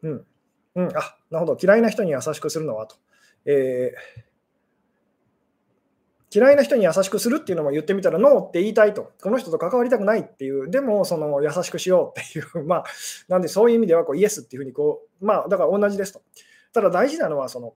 [0.01, 0.25] うん、
[0.75, 2.97] うん、あなるほど、嫌いな人に優しくするのはと。
[3.45, 4.33] えー
[6.33, 12.83] 嫌いな人に優しくするっていうのも言ってみたら、ノーって言いたいと、この人と関わりたくないっていう、でもその優しくしようっていう、 まあ、
[13.27, 16.23] なんでそういう意味ではこうイエスっていうふうにこう、まあ、だから同じですと。
[16.73, 17.75] ただ大事なのは、その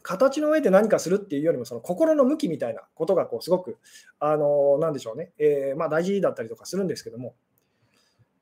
[0.00, 3.76] 形の上で何かするっていうよりも、その心の向きみたいなことがこうすごく、
[4.18, 7.34] あのなんでしょうね、え、まあ、大事だったりとかするんですけども、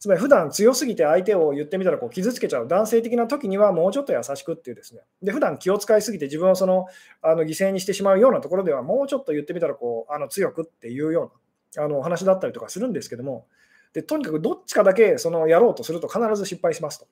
[0.03, 6.87] つまり普段強すぎて相手を言ってみたらこう傷つけちゃう男性的な時にはもうちょっと優しくっていうですね、で普段気を使いすぎて自分をその
[7.23, 11.31] あの犠牲にしてしまうようなところではもうちょっと言ってみたらこうあの強くっていうよ
[11.77, 13.47] うなあの話だったりとかするんですけども、
[13.93, 17.07] でとにかくどっちかだけそのやろうとすると必ず失敗しますと。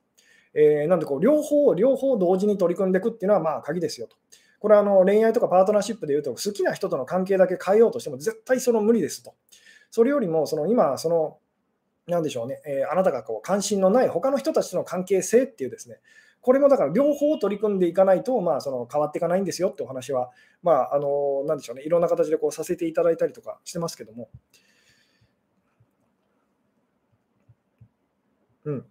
[0.53, 4.17] えー、なんでこう両方、両方同時に取り組んでいくっていうのはまあ鍵ですよと。
[4.59, 9.33] これはあの恋愛とかパートナーシップでいうと、好きな人との関係だけ変えようとしても絶対その無理ですと。
[9.91, 11.37] それよりもその今、その
[12.07, 15.99] なんでしょうね、えー、あなたがこう関心のない他の人たちとの関係性っていうですね、
[16.41, 20.31] これもだから両方取り組んでいかないと、まあ、その変わっていかないんですよってお話は、
[20.63, 24.29] まあ、あのなんでしょうね、いろんな形でこうさせていただいたりとかしてますけども。
[28.65, 28.85] うん。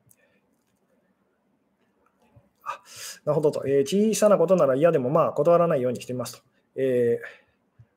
[2.62, 2.82] あ
[3.24, 6.42] なるほどと、えー、小さなことなら嫌でもまあ断らないようにしていますと。
[6.76, 7.49] えー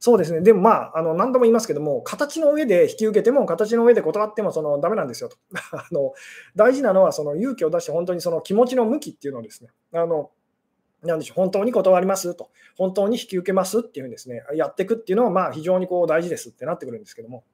[0.05, 5.37] そうですね、でもまあ、あの何度も言いますけども、形の上で引き受けても、形の上で断ってもそのダメなんですよと。
[5.71, 6.11] あの
[6.57, 10.31] 大事なのは、その勇気を出して、本当にその気持ちの向きっていうのをですね、あの
[11.03, 17.45] なんでしょう本当に断りますと、本当に引き受けますっていうふうにですね、やっていくっていうのは、まあ、非常にこう大事ですってなってくるんですけども。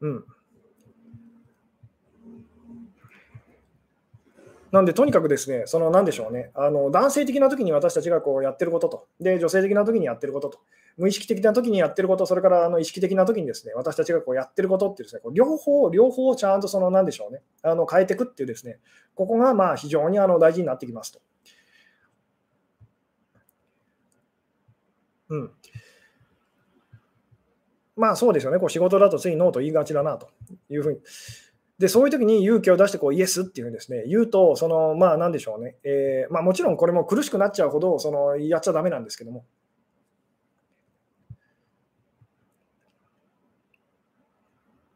[0.00, 0.24] うん。
[4.72, 10.60] なんで、とにかくですね、そのなんでしょうね、あの男性的な時に私たちがこうやってることと、で、女性的な時にやってることと、
[10.96, 18.78] 無意識的な時にやってること、それからあの意識的な時にですね、私たちがこうやってることっていうですね、こう両方、両方をちゃんとそのなんでしょうね、あの変えていくっていうですね、
[19.16, 21.20] ここがまあ非常にあの大事になってきますと。
[25.30, 25.50] うん。
[27.96, 30.28] まあそうですよね、こう仕事だとついノーと言いがちだなと
[30.68, 31.00] いうふうに。
[31.80, 39.46] で、そういう時に勇気を出してこうイエスっていうふうにですね、言うと、その、まあなんでしょうね、えー、まあもちろんこれも苦しくなっちゃうほど、その、やっちゃだめなんですけども、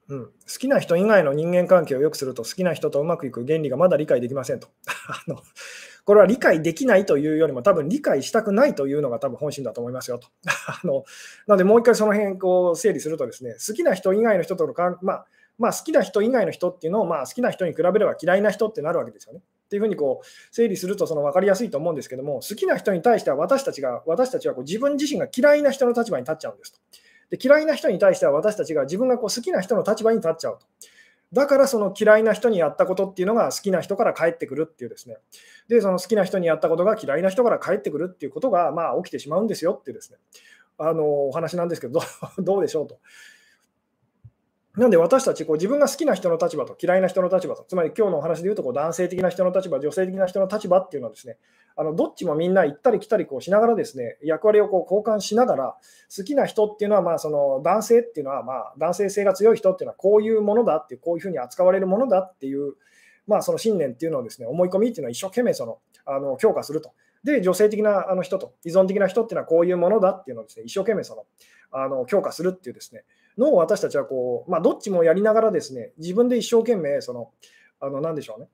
[0.08, 4.68] うん、好きな人以外の人間関係を良くすると好きな人とうまくいく原理がまだ理解できませんと。
[5.08, 5.40] あの
[6.04, 10.28] これは理解できないというよりも多分理解したくないというのが多分本心だと思いますよと。
[10.68, 11.04] あの
[11.46, 15.26] なのでもう一回その辺こう整理するとですね好きな人以外の人との関、まあ、
[15.58, 19.40] まあ、好きな人以外の人っていうのを、まあ、好きな人に比べれば嫌いな人ってなるわけですよね。
[19.40, 26.80] っていうふうにこう整理するとその分かりやすいと思うんですけども、好きな人に対しては私たちが、私たちはこう自分自身が嫌いな人の立場に立っちゃうんですと。
[27.30, 30.66] で嫌いな人に対しては私たちが自分がこう好きな人の立場に立っちゃうと。
[31.32, 35.16] だからその嫌いな人にやったことっていうのが好きな人から返ってくるっていうですね。
[35.68, 40.18] で、その好きな人にやったことが嫌いな人から返ってくるっていうことがまあ起きてしまうんですよっていうですね。
[40.78, 42.00] あのお話なんですけど、
[42.38, 42.98] どう でしょうと。
[44.76, 51.36] なんで私たちこう自分が好きな人の立場と嫌いな人の立場と、つまり今日のお話で言うとこう男性的な人の立場、女性的な人の立場っていうのはですね、
[51.76, 55.76] あのどっちもみんな行ったり来たりこうしながらですね、役割をこう交換しながら、
[56.16, 62.74] 好きな人っていうのはまあその男性っていうのはまあ男性性が強い人っていうのはこういうものだっていう、こういうふうに扱われるものだっていう、
[63.28, 66.90] まあその信念っていうのをですね、思い込みっていうのは一生懸命そのあの強化すると。
[67.22, 71.26] で、女性的なあの人と依存的な人っていうのはこういうものだっていうのをですね、一生懸命その
[71.70, 73.04] あの強化するっていうですね、
[73.38, 77.30] のを私たちはこう、まあ、どっちもやりながらですね、自分で一生懸命、その、
[77.80, 78.48] あの、なんでしょうね。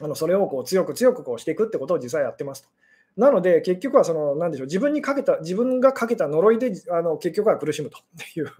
[0.00, 2.68] あのそれをこう強く強くこうしていくってことを実際やってますと。
[3.16, 7.98] なので、結局はその、なんでしょう、自分にかけた、自分がかけた呪いで、あの結局は苦しむと
[8.38, 8.52] いう。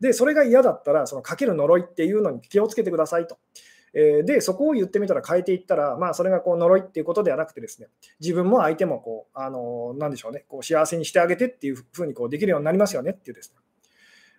[0.00, 3.36] で、それが嫌だったら、そのかける呪いっていうのに気をつけてくださいと。
[3.92, 7.88] えで、そこを言ってみたら変えていったら、まあ、それがこう呪いっていうことではなくてですね、
[8.20, 13.65] 自分も相手もこう、あの、なんでしょうね、こう幸せにしてあげてっていうふうにこうできるようになりますよねっていうですね。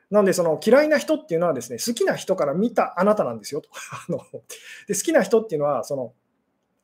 [0.09, 3.69] なんで、その嫌いな人っていうのはですね、好きな人から見たあなたなんですよと。
[4.87, 6.13] で好きな人っていうのは、その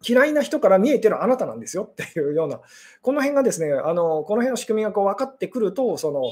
[0.06, 2.60] 嫌いな人から見えてるあなたなんですよっていうような、
[3.02, 6.24] この辺がですね、あのこの辺の仕組みがこう分かってくると、その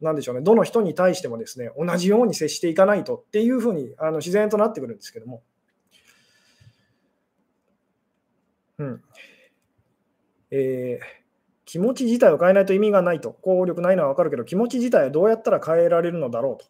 [0.00, 5.42] なんでしょうね、どの人に対してもですね、同じように接していかないとっていうふうにあの自然となってくるんですけども。
[8.78, 9.02] うん。
[10.50, 11.23] えー、
[11.64, 16.66] 気持ち自体を変えないと意味がないと、効力ないのは分かるけど、気持ち自体はどうやったら変えられるのだろうと。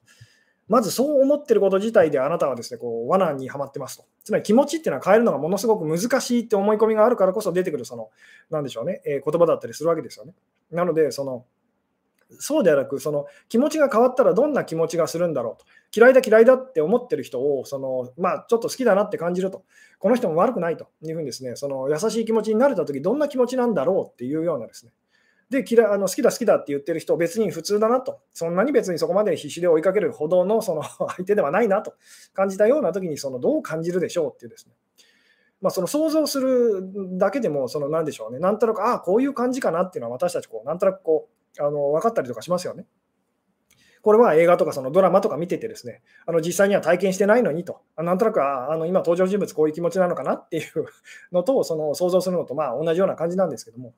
[0.67, 4.05] まずそう思ってること自体であなたはですね、こう罠にはまってますと。
[4.25, 8.09] つまり気持ちっていうのは変えるのがものすごく難しいって思い込みがあるからこそ出てくる、その、
[8.51, 10.33] なんでしょうね、えー、言葉だったりするわけですよね。
[10.71, 11.45] なので、その、
[12.39, 15.67] そうではなく、その気持ちが変わったらどんな気持ちがするんだろうと。
[15.95, 19.65] 嫌いだ嫌いだって思ってる人を、そのまあ、ちょっと好きだなって感じると。
[19.99, 20.89] この人も悪くないと。
[21.03, 24.93] いうふうにですね、その優しい気持ちになれたとき、どんな気持ちなんだろうっていうようなですね、
[25.51, 31.95] で嫌あの好きだ好きだって言ってる人、別に普通だなと、そんなに別にそこまで必死で追いかけるほどのその相手ではないなと。
[32.33, 34.75] 感じたような時にそのどう感じるでしょうっていうですね、
[35.61, 41.29] まあ、その想像するだけでも、その何でしょうね、なんとなく、ああ、こういう感じかなっていうのは私たちこう、なんとなくこ
[41.59, 42.87] うあの分かったりとかしますよね。
[44.05, 50.65] これは映画とかそのドラマとか見ててですね、あの実際には体験してないのにと、なんとなくあの今登場人物こういう気持ちなのかなっていう
[51.33, 53.95] のとその想像するのとまあ同じような感じなんですけども、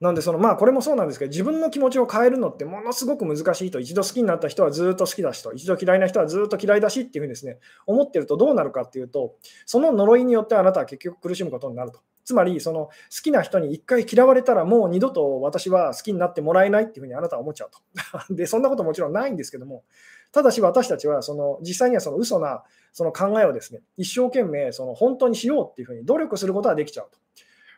[0.00, 12.00] なんでその、まあ、これもそうなんですけど、自分の気持ちを変えるのってものすごく難しいと、一度好きになった人はずっと好きだしと、一度嫌いな人はずっと嫌いだしっていうふうにですね、思ってるとどうなるかっていうと、その呪いによってあなたは結局苦しむことになると。
[12.26, 12.90] つまり、その好
[13.22, 18.34] きな人に一回嫌われたら、もう二度と私は好きになってもらえないっていうふうにあなたは思っちゃうと。
[18.34, 19.84] で、そんなこともちろんないんですけども、
[20.32, 27.18] ただし私たちはその実際にはその嘘なその考えをですね、一生懸命その本当にしようっていうふうに努力することはできちゃうと。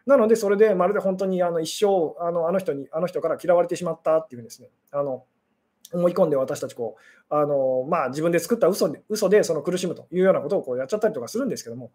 [0.09, 5.25] なので、それでまるで本当にあの一生あのあの人に、あの人から嫌われてしまったっていうふうにですね、あの
[5.93, 6.97] 思い込んで私たちこ
[7.31, 11.91] うあの、まあ、自分で作った嘘で嘘でその苦しむというようなことをこうやっちゃったりとかするんですけども、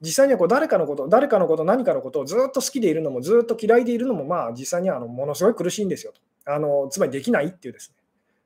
[0.00, 6.12] 実際にはこう誰かのこと、誰かのこと、何かのことをずっと好きでいるのも、ずっと嫌いでいるのも、まあ、実際にはあのものすごい苦しいんですよ
[6.44, 6.88] とあの。
[6.90, 7.96] つまりできないっていうですね。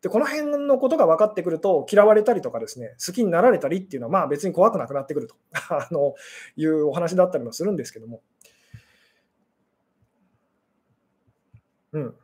[0.03, 5.37] で、この辺のことが分かってくると、嫌われたりとかですね、好きになられたりっていうのは、まあ別に怖くなくなってくると
[5.71, 6.15] あの
[6.57, 8.21] いうお話だったりもするんですけども。
[11.93, 12.15] うん。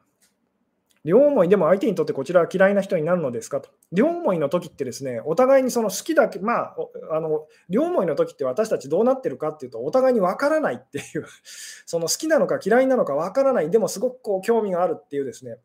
[1.04, 3.70] 両思いでも相手にとってこちらは嫌いな人になるのですかと。
[3.92, 6.76] 両思いの時ってですね、お互いにその好きだけ、まあ、
[7.12, 11.24] あの両思いの時って私たちどうなってるかっていうと、お互いに分からないっていう、
[11.86, 15.58] その好きなのか嫌いなのか分からない、でもすごくこう興味があるっていうですね、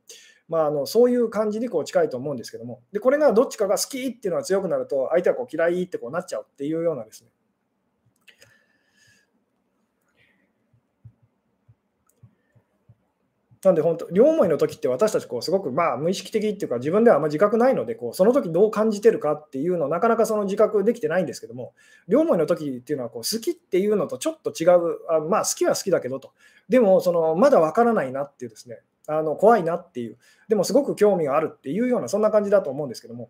[0.48, 7.32] まあ、あのそういう感じにこう近いと思うんですけども、でこれがどっちかが好きっていうのが強くなると、相手はこう嫌いってこうなっちゃうっていうようなですね。
[13.64, 21.74] なんで本当、両思いの時って私たちこうすごくまあ無意識的っていうか自分ではあんま自覚ないのでこうその時どう感じてるかっていうのをなかなかその自覚できてないんですけども
[22.08, 26.34] 両思いの時っていうのはこう好きっていうのとちょっと違うあまあ好きは好きだけどと。
[26.68, 33.30] でもそのまだわからないなっていうですねあの怖いなっていう、でもすごく興味があるっていうような、そんな感じだと思うんですけども、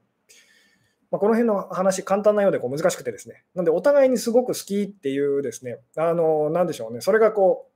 [1.09, 7.72] まあ、この辺の話、簡単なようでこう難しくてですね、なんでお互いにすごく好きっていうですね、あのなんでしょうね、それがこう、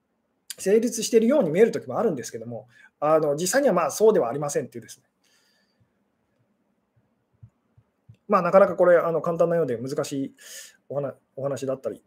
[0.57, 2.67] 成立しているように見えるときもあるんですけども、
[2.99, 5.03] あの実際にはまあそうではありませんっていうですね。
[8.27, 10.35] まあ、なかなかこれ、あの簡単なようで難しい
[11.35, 12.03] お話だったり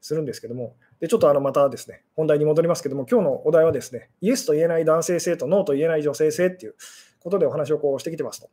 [0.00, 6.74] するんですけども、でちょっとあのまたですね、本題に戻りますけども、今日のお題はですね、イエスと言えない男性性とノーと言えない女性性っていう
[7.20, 8.50] ことでお話をこうしてきてますと。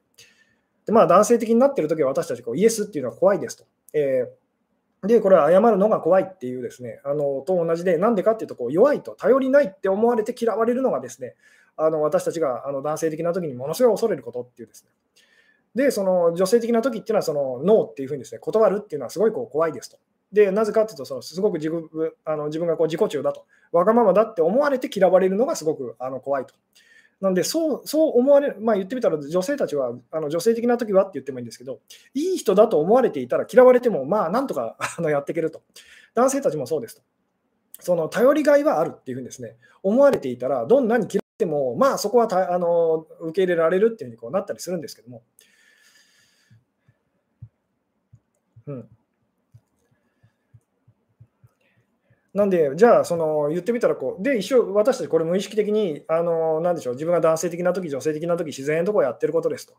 [0.86, 3.66] でまあ、男性的になっているときは私たちこうイエスっていうのは怖いですと。
[3.94, 4.28] えー、
[5.04, 11.36] で、これは謝るのが怖いっていうですね、あのと同じで、なんでかっていうとこう、弱いと、頼りないって思われて嫌われるのがですね、
[11.76, 14.90] あの私たちがあの男性的なときにものすごい恐れることっていうですね。
[15.76, 19.98] で、その女性的な時っていうのは、そのノーっていうふうにですね、断るっていうのはすごいこう怖いですと。
[20.32, 21.90] で、なぜかというと、そのすごく自分
[22.26, 26.56] あの自分がこう自己中だと、わがままだって思われて嫌われるのがすごくあの怖いと。
[27.19, 31.80] なのでそう、そう思われる、まあ、言ってみたら、女性たちは、あの女性的な時はって言ってもいいんですけど、
[32.13, 35.63] いい人だと思われていたら嫌われても、まあ、なんとか あのやっていけると。
[36.13, 37.01] 男性たちもそうですと。
[37.80, 45.23] その頼りがいはあるっていうふうにですね、思われていたら、どんなに嫌っても、まあ、そこはたあの受け入れられるっていうふうにこうなったりするんですけども。
[48.67, 48.89] うん
[52.38, 59.73] なんで、じゃあ、その言ってみたらこう、で、一生、私たちこれ無意識的に、あのなんでしょう、自分が男性的な時女性的な時自然とこうやってることですと。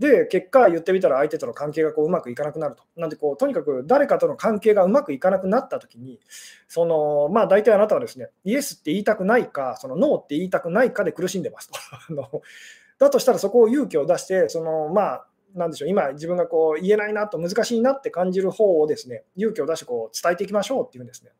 [0.00, 2.82] で、結果、言ってみたら相手との関係がこううまくいかなくなると。
[2.96, 6.18] なんでこう、とにかく誰かとの関係がうまくいかなくなったときに、
[6.66, 11.78] そのまあ、大体あなたはですね、イエスって言いたくないか、そのノーって言いたくないかで苦しんでますと。
[12.98, 21.30] だとしたら、そこを勇気を出して、そのまあ、なんでしょう今、自分がこう言えないなと難しいなって感じる方をですね勇気を出してこう伝えていきましょうっていうんですね。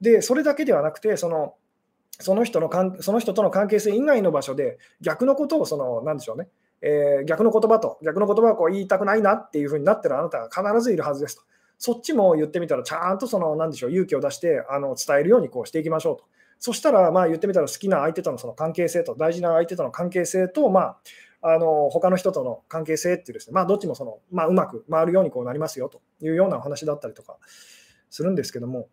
[0.00, 1.54] で、それだけではなくて、その
[2.18, 6.48] その人のかんその人との関係性以外の場所で逆のことをその、なんでしょうね、
[6.80, 11.42] えー、逆の言葉と逆の言葉をこう言いたくないなっていうふうになってるあなたが必ずいるはずですと。
[11.78, 16.24] そっちも言ってみたら、ちゃんとその、なんでしょう、勇気を出してあの伝えるようにこうしていきましょうと。
[16.58, 20.96] そしたら、まあ、言ってみたら好きな相手とのその関係性と、大事な相手との関係性と、まあ、
[21.42, 27.36] あの他の人との関係性っていうですね、まあ、どっちもその、まあ、うまく回るようにこうなりますよというようなお話だったりとか
[28.08, 28.88] するんですけども、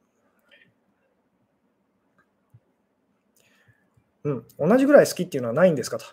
[4.24, 6.06] うん、同じぐらい好きっていうのはないんですかと。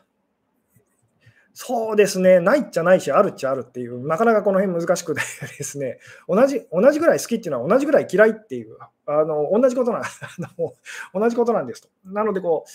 [1.53, 5.21] そうですね、ないっちゃないし、あるっちゃあるっていう、なかなかこの辺難しくて
[5.59, 5.99] ですね、
[6.29, 10.03] 同じ同じぐらい好きっていうのは同じぐらい嫌いっていう、あの同じことな
[11.13, 11.89] 同じことなんですと。
[12.05, 12.71] なのでこう、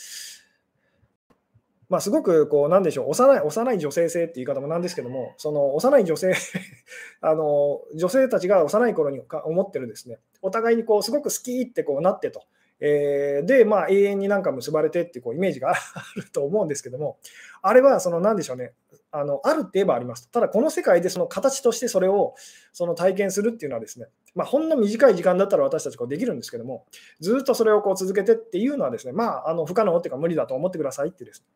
[1.88, 6.34] まあ、すごくこうなんでしょう幼い幼い女性性っていう言い方もなんですけども、その幼い女性
[7.22, 12.44] あの、女性たちが幼い頃に思ってるですね、お互いにこうすごく好きってこうなってと、
[12.80, 15.76] えー、で、まあ、永遠になんか結ばれてってこうイメージが あ
[16.15, 17.17] ると思うんですけども、
[17.61, 18.73] あれはそのなんでしょうね、
[19.11, 20.30] あのあるって言えばあります。
[20.30, 22.36] ただ、この世界でその形としてそれを
[22.73, 26.86] その体験するっていうのはですね、まあ、ほんの短い時間だったら私たちこうできるんですけども、
[27.21, 31.47] ずっとそれをこう続けてっていうのはですね、まあ、あの不可能っていうか無理だと思ってくださいってです、ね、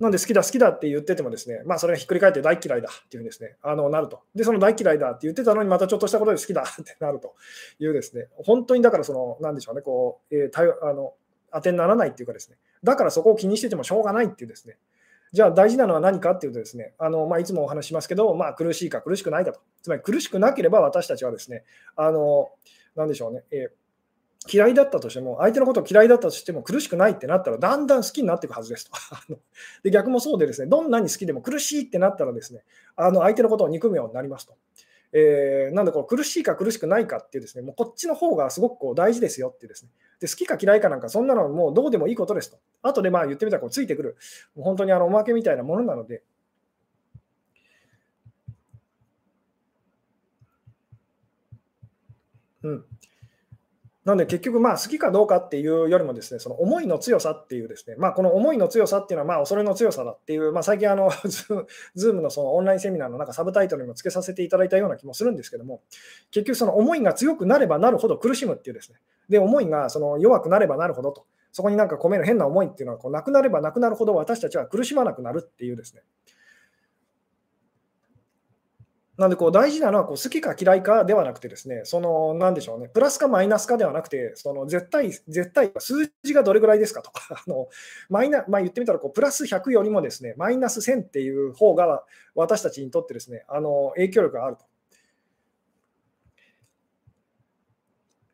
[0.00, 4.22] なんで好きだ好きだって言っててもですね、まあそれがひっくり返って大嫌いだっていうですね、あのなると。
[4.34, 7.34] で、その大嫌いだって言ってたのにまたちょっとしたことで好きだってなると
[7.78, 11.12] いうですね、本当にだからその、なんでしょうね、こう、えー、あの
[11.52, 14.78] 当てにならないっていうかですね、だからそこを気にしててもしょうがないっていうですね、
[15.32, 19.60] じゃあ大事なのは何かっていうとですね、あのまあ、いつもお話しますけど、まあ、苦しいか苦しくないかと。
[19.82, 22.50] つまり苦しくなければ私たちはですね、あの、
[22.96, 23.79] なんでしょうね、えー
[24.48, 28.92] 嫌いだったとしても、相手のことを嫌いだったとしても苦しくないってなったら、だんだん好きになっていくはずですと。
[29.84, 32.62] で逆もそうでですね、どんなに好きでも苦しいってなったらですね、
[32.96, 34.54] あの相手のことを憎むようになりますと。
[35.12, 39.90] えー、なんでこう苦しいか苦しくないかっていうですね、もうこっちの方がすごくこう大事ですよってですね。
[40.20, 42.58] で好きか嫌いかなんかそんなのはもうどうでもいいことですと。
[42.82, 44.16] 後でまあ言ってみたらこうついてくる、
[44.54, 46.22] もう本当にあのおまけみたいなものなので、
[52.62, 52.84] うん。
[54.10, 61.12] なので結局、まあ好きかどうかっていうよりもですね、その思いの強さっていうですね、まあこの思いの強さっていうのは、まあ恐れの強さだっていう、まあ最近あの、
[61.94, 65.82] ズームのそのオンラインセミナーのなんかサブタイトルにもつけさせていただいたような気もするんですけども、
[66.32, 68.98] 結局その思いが強くなればなるほど苦しむっていうですね、
[69.28, 76.02] で、思いがその弱くなればなるほどと、そこになんか込める変な思いっていうのはこうなくなればなくなるほど私たちは苦しまなくなるっていうですね、
[79.20, 87.20] なんでこう大事なのはこう好きか嫌いかではなくてですね、そのなんでしょうね、プラスかマイナスかではなくて、その絶対、絶対、数字がどれぐらいですかとか。
[87.46, 87.68] あの
[88.08, 92.02] マイナまあ、言ってみたらこう、プラス100よりもですね、マイナス1000っていう方が
[92.34, 94.64] 私たちにとってですね、あの影響力があると。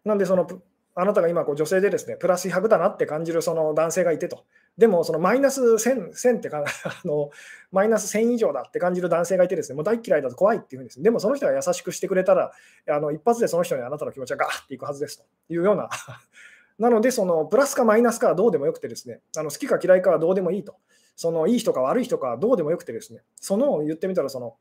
[0.05, 0.47] なんでその、
[0.95, 4.45] あなたが今こう女性でですね、プラス100だなって感じるその男性がいてと。
[4.79, 7.31] でも、そのマイナス 1000, 1000ってかあの、
[7.72, 12.53] マイナス1000以上だって感じる男性がいて、ですねもう大嫌いだと怖いっていうふうにです、でもその人が優しくしてくれたら、
[12.91, 15.89] あの一発でその人にあなたの気持ちがガーっていくはずですというような。
[16.79, 20.77] なので、そのプラスかマイナスかはどうでもよくて、ですねあの好きか嫌いかはどうでもいいと。
[21.18, 24.57] そのいい人か悪い人かはどうでもよくて、ですねその言ってみたら、その、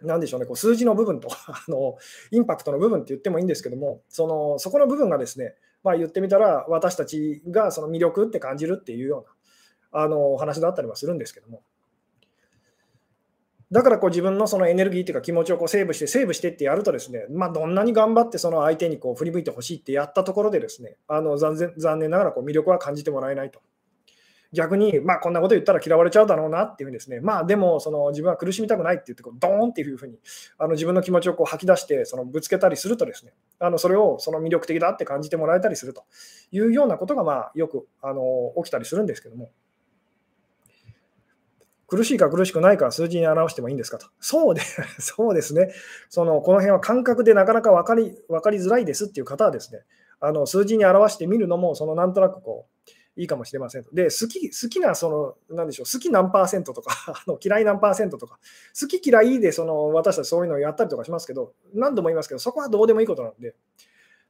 [0.00, 1.98] なんでしょうね、こう数字の部分と あの、
[2.30, 9.33] インパクトの部分って言ってもいいんですけども、そのそこの部分がですね、まあ、言ってみたら、私たちがその魅力って感じるっていうような。
[9.94, 11.62] あのお話だったりはするんですけども。
[13.70, 23.60] だからこう自分のそのエネルギーというか気持ちをこうセーブして、セーブしてってやるとですね、まあ、どんなに頑張ってその相手にこう振り向いてほしいってやったところでですね、あの残念残念ながらこう魅力は感じてもらえないと。
[24.52, 30.18] 逆に、まあ、こんなこと言ったら嫌われちゃうだろうなっていうふうにですね、まあでもその自分は苦しみたくないって言ってこう、ドーンっていうふうに
[30.58, 36.04] あの自分の気持ちをこう吐き出してそのぶつけたりするとですね、あのそれをその魅力的だって感じてもらえたりすると
[36.52, 39.50] いうようなことがまあよくあの起きたりするんですけども。
[41.86, 44.06] 苦しいか苦しくないか数字に表してもいいんですかと。
[44.20, 44.62] そうで
[44.98, 45.72] そうですね。
[46.08, 49.82] そのこの辺は感覚でなかなか分かり分かりづらいですっていう方はですね、
[50.20, 53.84] あの数字に表してみるのも、そのなんとなくこう、いいかもしれません。
[53.92, 56.94] で、好き好きな、その、なんでしょう、好き何パーセントとか
[57.26, 58.38] あの嫌い何パーセントとか、
[58.78, 63.54] 好き嫌いでその私たちそういうのをやったりとかしますけど、何度も言いますけど、そこはどうでもいいことなんで、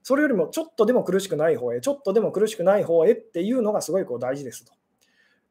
[0.02, 4.72] それよりもちょっとでも苦しくない方へ、ちょっとでも苦しくない方へっていうのがすごいこう大事ですと。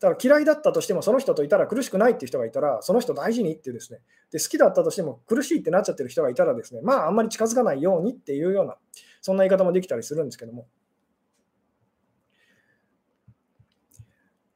[0.03, 4.01] だから嫌いだったとしても、その人といたら苦しくないっていう人がいたら、その人大事にってですね、
[4.31, 8.75] で好きだったとしても苦しいってなっちゃってる人がいたらですね、まああんまり近づかないようにっていうような、
[9.21, 10.67] そんな言い方もできたりするんですけども。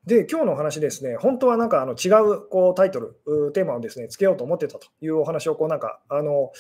[0.06, 3.16] で、今日のお話ですね、本当はなんかあの違うこうタイトル、
[3.54, 6.52] テーマをですね、つけようと思ってたというお話をこうなんか、あの、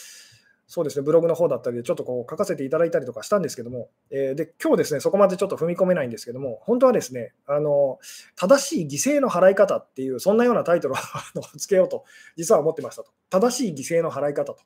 [0.70, 7.99] そうですね、ブログの方だったりでちょっとこう書かせていただいたりとかしたんですけども、えー、で今日ですね、そこまでちょっと踏み込めないんですけども、本当はですね、あの
[8.36, 10.97] 正しい犠牲の払い方っていう、そんなようなタイトルを
[11.57, 12.03] つけようと、
[12.36, 13.11] 実は思ってましたと。
[13.30, 14.57] 正しい犠牲の払い方と。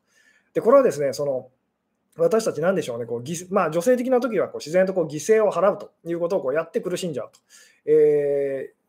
[0.54, 1.50] で、これはですね、その
[2.18, 7.40] 私たちなんでしょうね、こうまあ、女性的な時はこう自然とこう犠牲を払うということをこうやって苦しんじゃうと、
[7.86, 8.81] えー、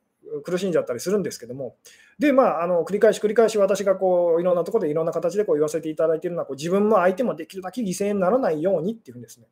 [0.44, 1.76] 苦しんじゃったりするんですけども、
[2.18, 9.46] で、まあ、あの繰り返し繰り返し私がこういろんなところでいろんな形でこう言わせていただいているのは、こう自分も相手もできるだけ犠牲にならないようにっていうふうにですね、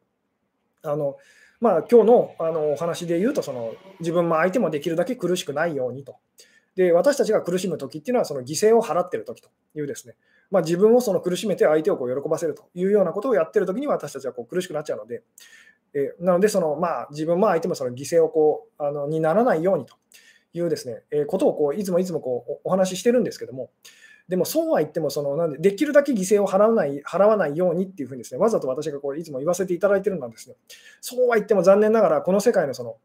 [0.82, 1.16] あの
[1.60, 6.16] まあ、今日のあのお話で言うとその、自分も相手もできるだけ苦しくないようにと。
[6.76, 10.14] で私たちが苦しむ時っていうのは、その犠牲を払っている時というですね、
[10.50, 15.22] まあ、自分をその苦しめて相手をこう喜ばせるというようなことをやっている時に私たちはこう苦しくなっちゃうので、
[15.94, 19.94] えー、なのでその、まあ、自分も相手もその犠牲をこうあのにならないようにと。
[20.52, 23.70] いうですね、えー、ことをこういつもいつもこうお話ししてるんですけども、
[24.28, 30.54] でもそうは言ってもそのなんで、できるだけ犠牲を払わない払わないようにっていうふうにですね、わざと私がこういつも言わせていただいてるのはですね、
[31.00, 32.96] そうは言っても残念ながら、この世界のその、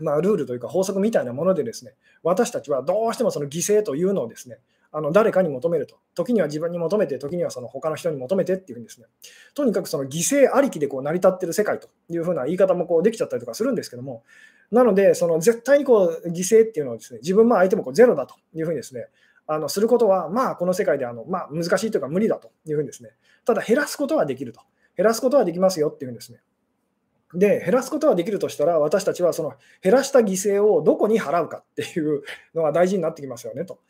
[0.00, 4.58] まあ、ルールというか法則みたいなものでですね、私たちはどうしてもその犠牲というのをですね、
[4.90, 5.96] あの誰かに求めると。
[6.14, 9.06] 時には自分に求めて、時にはその他の人に求めてっていうふうにですね、
[9.54, 14.24] とにかくその犠牲ありきでこう成り立ってる世界というふうな言い方もこうできちゃったりとかするんですけども、
[14.70, 19.06] なので、その絶対にこう犠牲っていうのをですね、自分も相手もこうゼロだというふうにですね、
[19.46, 23.10] あのすることは、まあ、この世界であの、まあ、難しいというか無理だというふうにですね、
[23.46, 24.60] ただ減らすことはできると。
[24.96, 26.40] 減らすことはできますよっていうふうにですね。
[27.34, 32.22] で、減らすことはできるとしたら、私たちはその減らした犠牲をどこに払うかっていう
[32.54, 33.80] のが大事になってきますよねと。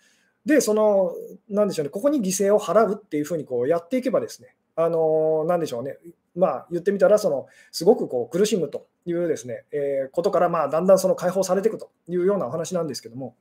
[0.44, 1.12] で、その、
[1.48, 5.98] なんでしょうね、ここに犠牲を払うっていうふうにこうやっていけばですね、あのなんでしょうね、
[6.36, 13.34] まあ、言ってみたらその、すごくこう苦しむというですね、えー、ことから、まあ、だんだんその解放されていくというようなお話なんですけども、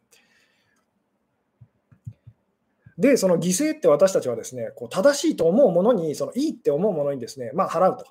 [2.97, 8.05] で、その犠牲って私たちはですね、こう正しいと思うものに、そのいいって思うものにですね、まあ、払うと。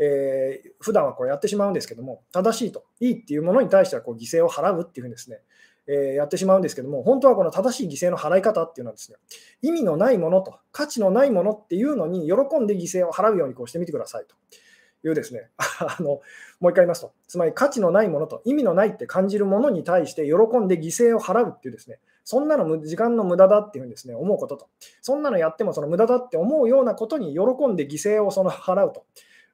[0.00, 5.40] えー、普段はこうやってしまうんですけども、正しいと、いいっていうものに対してはこう犠牲を払うっていうふうにですね、
[5.88, 9.16] えやってしまうんですけども、本当はこの正しい犠牲の払い方っていうのはですね、
[9.62, 14.36] 意味のないものと価値のないものっていうのに喜んで犠牲を払うようにこうしてみてくださいと
[15.08, 16.20] いうですね、 あの
[16.60, 24.68] もう一回言いますと、つまり価値のないものと意味のないって感じるものに対して喜んで犠牲を払うっていうですね、そんなの時間の無駄だっていうふうにですね、思うことと、
[25.00, 29.06] そんなのやってもその無駄だって思うようなことに喜んで犠牲をその払うと。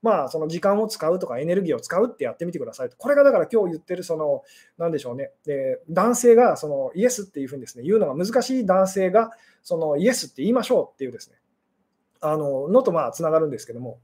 [0.05, 2.97] まあ、その時間を使うとかエネルギーを使うってやってみてくださいと。
[2.99, 4.43] これがだから今日言ってる、その、
[4.77, 9.31] なんでしょうね、で男性がそのイエスっていうふうにですね、言うのが難しい男性が、
[9.63, 11.37] そのイエスって言いましょうっていうですね、
[12.21, 13.99] あの、のとまあつながるんですけども、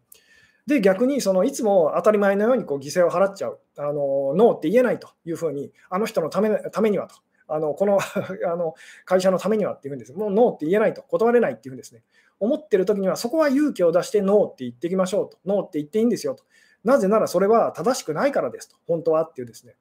[0.66, 7.98] で、逆にそのいつも当たり前のようにこう犠牲を払っちゃう、あのノーって言えないというふうに、あの人のためためにはと、あのこの
[8.50, 8.74] あの
[9.04, 12.02] 会社のためにはっていうふうにです、もうノーって言えないと、断れないっていうふうにですね、
[12.40, 15.38] 思ってる時には、そこは勇気を出してノーって言っていきましょうと。
[15.46, 16.42] ノーって言っていいんですよと。
[16.82, 18.76] なぜならそれは正しくないからですと。
[18.88, 19.76] 本当はっていうですね。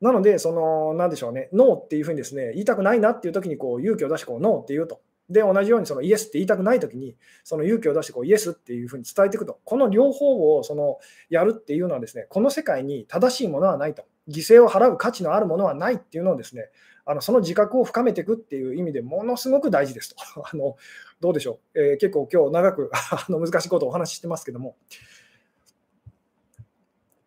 [0.00, 5.00] なので、その、なんでしょうね、ノーっていうふうにですね、言いたくないなっていう時にこう勇気を出してこうノーって言うと。
[5.28, 9.58] で、同じようにそのイエスって言いたくない時に、その勇気を出してこうイエスっていうふうに伝えていくと。
[9.64, 10.98] この両方をその
[11.28, 14.04] やるっていうのはですね、この世界に正しいものはないと。
[14.28, 16.70] 犠牲を払う価値のあるものはないっていうのをですね、
[17.08, 20.16] あのその自覚を深めていくっていう意味でものすごく大事ですと。
[20.52, 20.76] あの
[21.20, 24.76] どうでしょう、えー、結構今日長く あの難しいことをお話ししてますけども、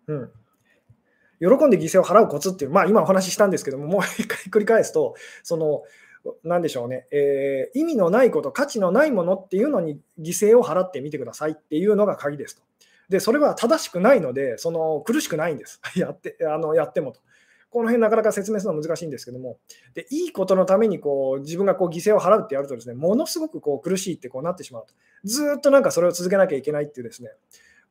[0.08, 0.32] うん、
[1.40, 5.84] 喜んで犠牲を払うコツっていう、まあ、今お話ししたんですけども、もう一回繰り返すと、その、
[6.44, 12.62] なんでしょうね、えー、意味のないこと、価値のないものっていうのに犠牲を払ってみてくださいっていうのが鍵ですと。
[13.10, 15.82] で、それは正しくないので、その苦しくないんです。
[15.98, 17.22] やってあのやってもと。
[17.72, 19.58] この辺なかなか説明するのは難しいんですけども、
[19.94, 24.94] でいいことのためにこう自分がこう犠牲を払うってやるとですね、ものすごくこう苦しいってこうなってしまうと。
[25.24, 27.32] ずっとなんかそれを続けなきゃいけないっていうですね、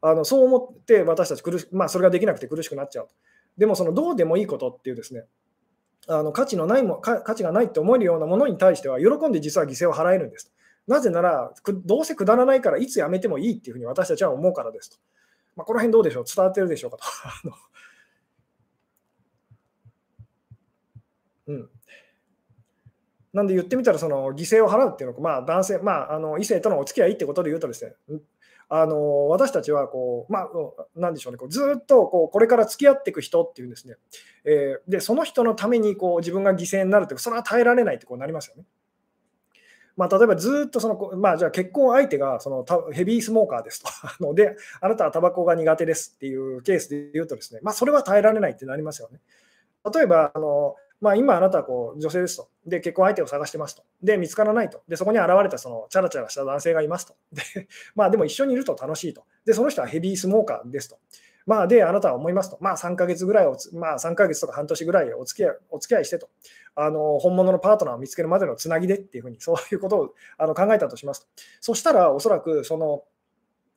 [0.02, 3.14] あのそう思って私たち苦し、まあ、それができなくて苦しくなっちゃうと。
[3.56, 5.24] でもそのどうでもいいことっていうですね、
[6.08, 10.52] あの価値のないも価値がないって思えるようなものに対しては喜んで実は犠牲を払えるんです。
[10.86, 11.52] なぜなら、
[11.84, 14.96] どうせくだらないからいつやめてもいいっていうふうに私たちは思うからですと。
[15.56, 16.24] まあ、この辺どうでしょう？
[16.24, 17.04] 伝わってるでしょうかと。
[21.52, 21.70] うん。
[23.32, 28.20] なんで言ってみたら、その犠牲を払うっていうのは、まあ、男性、まあ、あの異性とのお付き合いってことで言うとですね、
[28.72, 30.48] あの私たちはこう、まあ、
[30.94, 33.96] なんでしょうね、こうずっとこうこれから付き合っていく人っていうんですね、
[34.44, 38.64] えー、でその人のためにこう自分が犠牲になるってそれは耐えられないってこうなりますよね。
[39.96, 43.82] まあ、例えばずっとその、まあ、じゃあ結婚相手がそのヘビースモーカーです
[44.18, 49.20] と で、あなたはタバコが苦手ですっていうケースで言うとですね、まあ、それは耐えられないってなりますよね。
[49.92, 52.48] 例えばあのまあ、今あなたはこう女性ですと。
[52.66, 53.82] で、結婚相手を探してますと。
[54.02, 54.82] で、見つからないと。
[54.86, 57.14] で、そこに現れたそのチャラチャラした男性がいますと。
[57.32, 57.42] で、
[57.94, 59.24] まあでも一緒にいると楽しいと。
[59.46, 60.98] で、その人はヘビースモーカーですと。
[61.46, 62.58] まあ、で、あなたは思いますと。
[62.60, 66.28] まあ3ヶ月ぐらいを、まあ3ヶ月とか半年ぐらいお付き合いお付き合いしてと。
[66.76, 71.26] あの本物のパートナーを見つけるまでのつなぎでっていうふうに、そういうことをあの考えたとしますと。
[71.60, 73.04] そしたら、おそらくその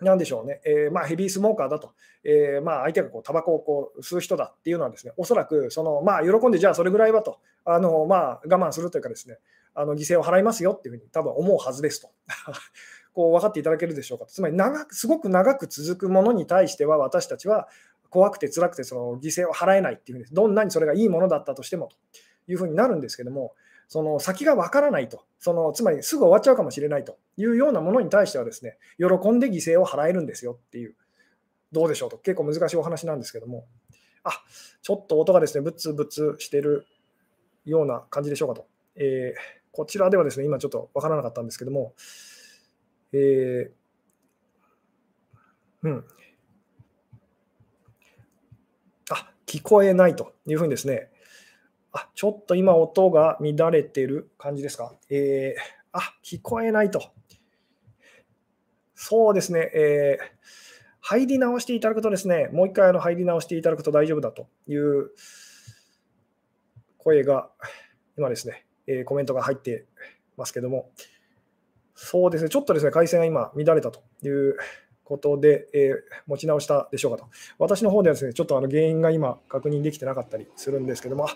[0.03, 1.93] なんでしょうね、えー、まあ、ヘビースモーカーだと、
[2.23, 9.37] えー、まあ、相手がこうタバコをこう吸う人だっていうのは、ですねおそらくその、まあ、喜んで、じゃあそれぐらいはと、あのまあ、我慢するというか、ですね
[9.75, 12.09] あの犠牲を払いますよっていうふうに多分思うはずですと。
[13.13, 17.67] こう分かっていただけるでしょうかつまり長く、すごく長く続くものに対しては、私たちは
[18.09, 21.95] 怖くて辛くてその犠牲を払えないっていうふうに、どんなにそれがいいものだったとしてもと
[22.51, 23.53] いうふうになるんですけども、
[23.87, 30.95] その先がわからないと、そのつまりすぐ終わっちゃうかもしれないというようなものに対してはですね、喜んで犠牲を払えるんですよっていう、
[31.71, 33.65] どうでしょうと、結構難しいお話なんですけども、
[34.23, 34.31] あ
[34.81, 36.85] ちょっと音がですね、ブツブツしてる
[37.65, 38.67] ような感じでしょうかと。
[38.95, 39.39] えー、
[39.71, 41.93] こちらではですね、今ちょっとわからなかったんですけども、
[43.11, 43.71] えー、
[45.83, 46.05] うん。
[49.09, 51.09] あ、聞こえないというふうにですね、
[51.93, 54.93] あ、ちょっと今音が乱れてる感じですか？
[55.09, 57.13] えー、あ、聞こえないと。
[58.95, 60.25] そうですね、えー、
[61.01, 65.11] 入り直していただくとですね、もう一回あの入り直していただくと大丈夫だという
[66.97, 67.49] 声が
[68.17, 69.85] 今ですね、えー、コメントが入って
[70.37, 70.89] ますけども、
[71.95, 74.57] そうですね、ちょっとですね、回線が今乱れたという
[75.03, 75.93] ことで、えー、
[76.27, 77.29] 持ち直したでしょうかと。
[77.59, 81.27] 私の方ではですね、ちょっとあの原因が今確認できてなかったりするんですけども、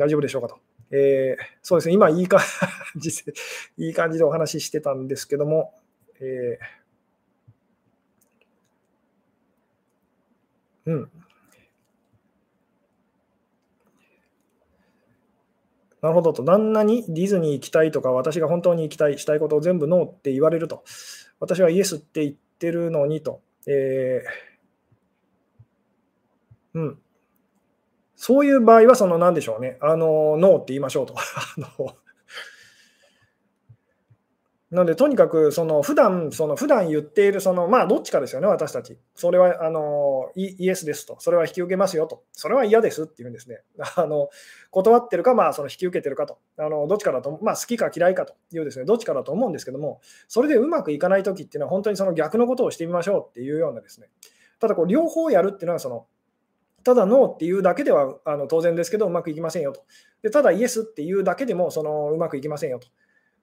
[0.00, 0.58] 大丈夫でしょうかと。
[0.90, 2.40] えー、そうですね、今いい感
[2.96, 3.34] じで、
[3.76, 5.74] いい感じでお話ししてたんですけども、
[6.20, 11.10] えー、うん。
[16.00, 20.82] なるほどと、旦那にディズニー行きたいとか、私が本当に行きたい、したいことを全部ノーって言われると、
[21.40, 26.98] 私はイエスって言ってるのにと、えー、うん。
[28.22, 31.14] そういう場合は、その何でしょうね、あのノーって言いましょうと。
[34.70, 38.98] なので、とにかく、その普段その普段言っている、そのまあ、どっちかですよね、私たち。
[39.14, 43.62] それはあのイエスですと、それは引き受けますよと、それは嫌ですっていうんですね。
[43.96, 44.28] あの
[44.70, 54.08] 断ってるか、まあ、その引き受けてるかと、あのどっちかだと、まあ、好きか嫌いかというですね、どっちかだと思うんですけども、それでうまくいかないときっていうのは、本当にその逆のことをしてみましょうっていうようなですね、
[54.58, 56.06] ただこう、両方やるっていうのは、その
[56.84, 59.82] ただノーっていうだけではあの当然ですけどうまくいきませんよと。
[60.22, 62.88] でただイエスっていうだけでもそのうまくいきませんよと。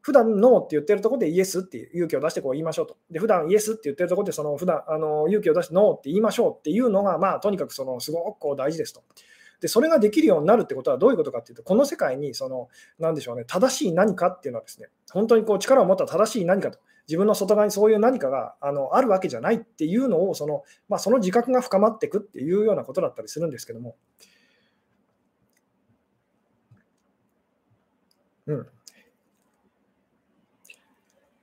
[0.01, 2.97] 普段ノーって言ってるところでイエスって勇気を出してこう言いましょうと。
[3.11, 9.03] で普段イエスって言ってるところでその普段あの勇気を出してノーって言いましょうっていうのがまあとにかくそのすごくこう大事ですと。
[9.59, 12.69] でそれができるようになるってことはどういうことかっていうとこの世界にその
[12.99, 23.95] 何でしょうね正しい何かっていうのはですね本当にこう力を持った正しい何かと自分の外側にそういう何かがあのあるわけじゃないっていうのをその,、まあ、その自覚が深まっていくっていうようなことだったりするんですけども。
[28.45, 28.67] うん、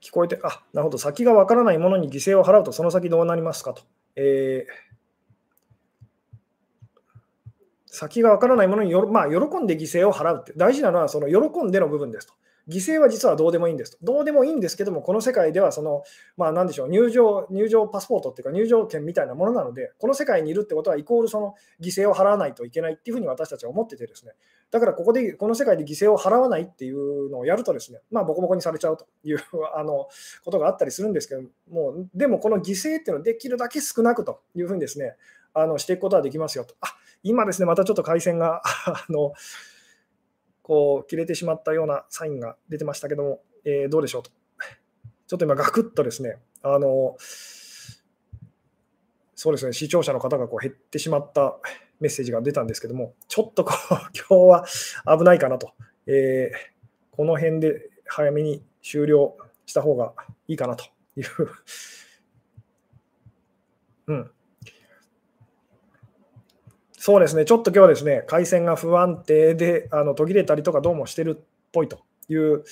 [0.00, 3.82] 聞こえて、あなるほど、先がわからないものに犠牲を払うと、その先どうなりますかと。
[4.16, 4.72] えー、
[7.86, 12.34] 先がわからないものによ、まあ、喜んで犠牲を払うって、大事なのはその喜んでの部分ですと。
[12.68, 13.98] 犠牲は実はどうでもいいんですと。
[14.02, 16.02] どうでもいいんですけども、この世界ではその、
[16.36, 24.32] まあ、何でしょう入場、入場パスポートっていうか、入場券みたいなものなので、この世界にいるってことは、イコールその犠牲を払わないといけないっていうふうに私たちは思っててですね、
[24.70, 29.38] だからここで、この世界で犠牲を払わないっていうのをやるとですね、まあ、ボコボコにされちゃうという
[29.76, 30.08] あの
[30.44, 35.16] ことがあったりするんですけども、でもこの犠牲っていうのをできるだけ少なくというふうにですね、
[35.52, 36.74] あのしていくことはできますよと。
[36.80, 36.88] あ
[37.22, 39.32] 今ですね、またちょっと回線が あの
[40.64, 44.30] こう切れてしまったようなサインが出てましたけども、えー、どうでしょうと。
[45.28, 47.16] ちょっと今、ガクッとですね、あの
[49.34, 51.58] そうですね、視聴者の方がこう減ってしまった
[52.00, 55.74] メッセージが出たんですけども、ちょっとこう 今日は危ないかなと、
[56.06, 56.56] えー、
[57.10, 59.36] この辺で早めに終了
[59.66, 60.14] した方が
[60.48, 60.86] いいかなと
[61.16, 61.26] いう。
[64.06, 64.30] うん、
[67.06, 72.00] そうですね、ちょっと今日はですね、回線が不安定であの途切れたりとかどうもしてるっぽいと
[72.30, 72.64] いう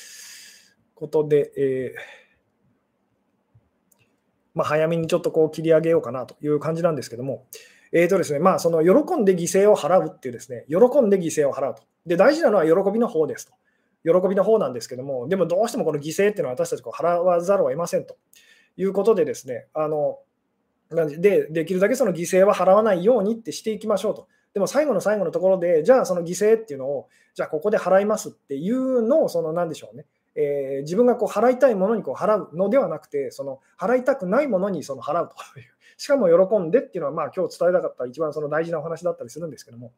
[0.94, 1.98] ことで、えー、
[4.54, 7.44] まあ、早めにちょっとこう切り上げようかなという感じなんですけども、
[7.92, 11.82] えーとですね、まあ、その喜んで犠牲を払うっていうですね、喜んで犠牲を払うと。
[12.06, 13.52] で、大事なのは喜びの方ですと。
[14.02, 18.16] 喜びの方なんですけども、でもどうしてもこの犠牲っていうのは私たちこう払わざるを得ませんと
[18.78, 20.20] いうことでですね、あの
[20.94, 24.28] で、できるだけその犠牲は払わないようにってしていきましょうと。
[24.54, 35.66] でも最後の最後のところで、じゃあその犠牲っていうのを、じゃあここで払いますっていうのを、その何でしょうね、えー、自分がこう払いたいものにこう払うのではなくて、その払いたくないものにその払うという、
[35.96, 39.92] しかも喜んでっていうのは、まあ今日伝えたかった一番その大事なお話だったりするんですけども。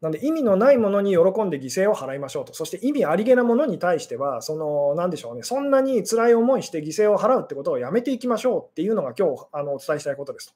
[0.00, 2.52] なので意味のないものに喜んで犠牲を払いましょうと。
[2.52, 10.54] そして意味ありげなものに対しては、その、なんでしょうね、そんなに辛い思いして犠牲を払うってことをやめていきましょうっていうのが今日あのお伝えしたいことですと。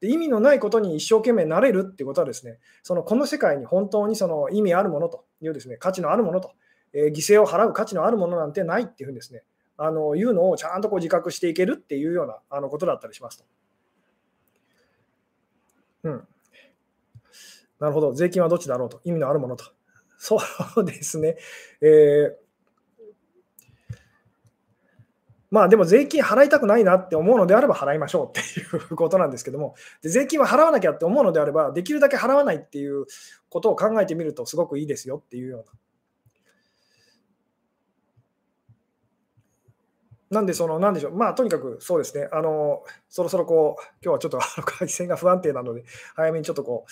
[0.00, 6.52] で意味のないことに一生懸命なれるってことはですね、そのこの世界に本当にその意味あるものというですね、価値のあるものと、
[6.92, 9.44] えー、犠牲を払う価値のあるものなんてないっていうふうにですね、
[9.76, 13.44] あのいうのをちゃんとこう自覚していけるっていうようなあのことだったりしますと。
[16.04, 16.28] うん。
[17.82, 18.12] なるほど。
[18.12, 19.00] 税金はどっちだろうと。
[19.02, 19.64] 意味のあるものと。
[20.16, 20.38] そ
[20.76, 21.36] うですね。
[21.80, 23.94] えー、
[25.50, 33.06] まあでも税金払いたくないなって思うのであれば払いましょうっていうことなんですけども、で税金は払わなきゃって思うのであれば、できるだけ払わないっていう
[33.48, 35.64] ことを考えてみるとすごくいいですよっていうよ
[40.30, 40.38] うな。
[40.38, 46.90] なんで、その、なんでしょう、まあ、とにかくそうですね、あの、そろそろこう、今日はちょっと回線が不安定なので、早めにちょっとこう、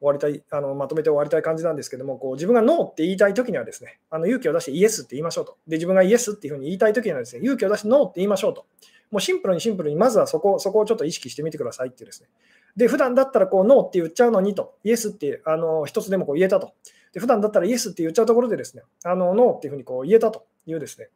[0.00, 5.56] 終わりたい、あのまとめて終わりたい感じなんですけども、こう自分がノーって言いたいときにはですね、あの勇気を出してイエスって言いましょうと。
[5.66, 8.66] で、自分がイエスっていうふうに言いたいときにはですね、勇気を出してノーって言いましょうと。
[9.10, 12.28] もうシンプルにシンプルに、まずはそこそこをちょっと意識してみてくださいっていうですね。
[12.76, 16.74] で、普段だったらこうノーって言っちゃうのにと、イエスってあの一つでもこう言えたと。
[17.12, 21.08] で、普段だったらイエスって言っちゃうところでですね、あのノーっていうふうにこう言えたというですね、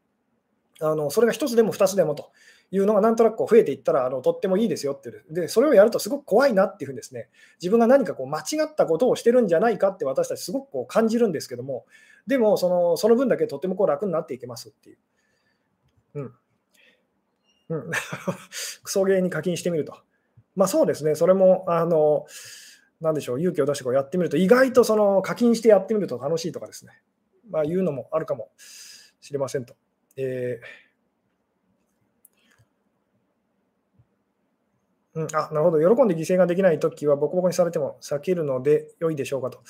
[0.80, 2.30] あのそれが1つでも2つでもと
[2.72, 7.28] いうのがなんとなくこう増えていったらあのとってもいいですよっていうで、それをやるとすごく怖いなっていうふうにですね、
[7.60, 11.84] 自分が何かこう間違ったことをしてるんじゃないかって私たちすごくこう感じるんですけども、
[12.26, 14.98] でもそのその分だけとってもこう楽になっていけますっていう。
[16.14, 16.34] うん。
[17.68, 17.90] うん。
[18.82, 19.94] クソゲーに課金してみると。
[20.56, 22.26] まあそうですね、それも、あの、
[23.00, 26.92] なんでしょう、勇気を出してこうやってみると、意外とその課金してやってみると楽しいとかですね、
[27.50, 29.74] まあいうのもあるかもしれませんと。
[30.16, 30.91] えー、
[35.14, 39.60] うん、あなるほど、喜んで犠牲ができないときは、ボコボコにされても避けるので良いでしょうかと。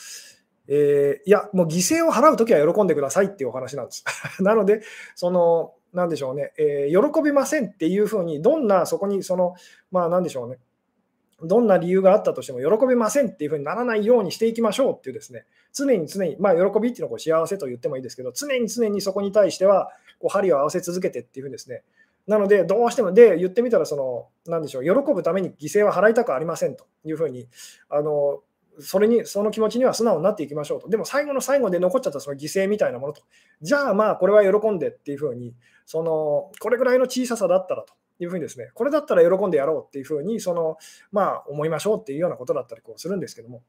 [0.68, 4.05] えー、いや、もう犠牲を払うときは喜んでくださいっていうお話なんです。
[4.40, 4.82] なので、
[5.16, 9.55] その、なんでしょうね、えー、喜びませんっていうふうに、どんなそこに、その、
[9.90, 10.59] まあ、なんでしょうね、
[11.43, 19.90] どんな理由があったとしても喜びませんっていうふうにならないようにしていきましょうっていうですね、常に常に、まあ、喜びっていうのは幸せと言ってもいいですけど、常に常にそこに対しては、
[20.20, 21.82] こう針を合わせ続けてっていうふうにですね、
[22.26, 27.48] なので、どうしても、で、言ってみたら、その、なんでしょう、喜ぶために犠牲は払いたくありませんというふうに、
[27.88, 28.42] あの、
[28.78, 30.88] それに、その気持ちには素直になっていきましょうと。
[30.88, 33.22] でも最後の最後で残っちゃったその犠牲みたいなものと。
[33.60, 35.54] じゃあまあ、これは喜んでっていうふうに、
[35.84, 40.78] その、これぐらいの小ささだったらというふうにですね、これだったら喜んでやろうっていうふうに、その、
[41.10, 43.62] まあ、思いましょうっていうようなことだったりこうするんですけども。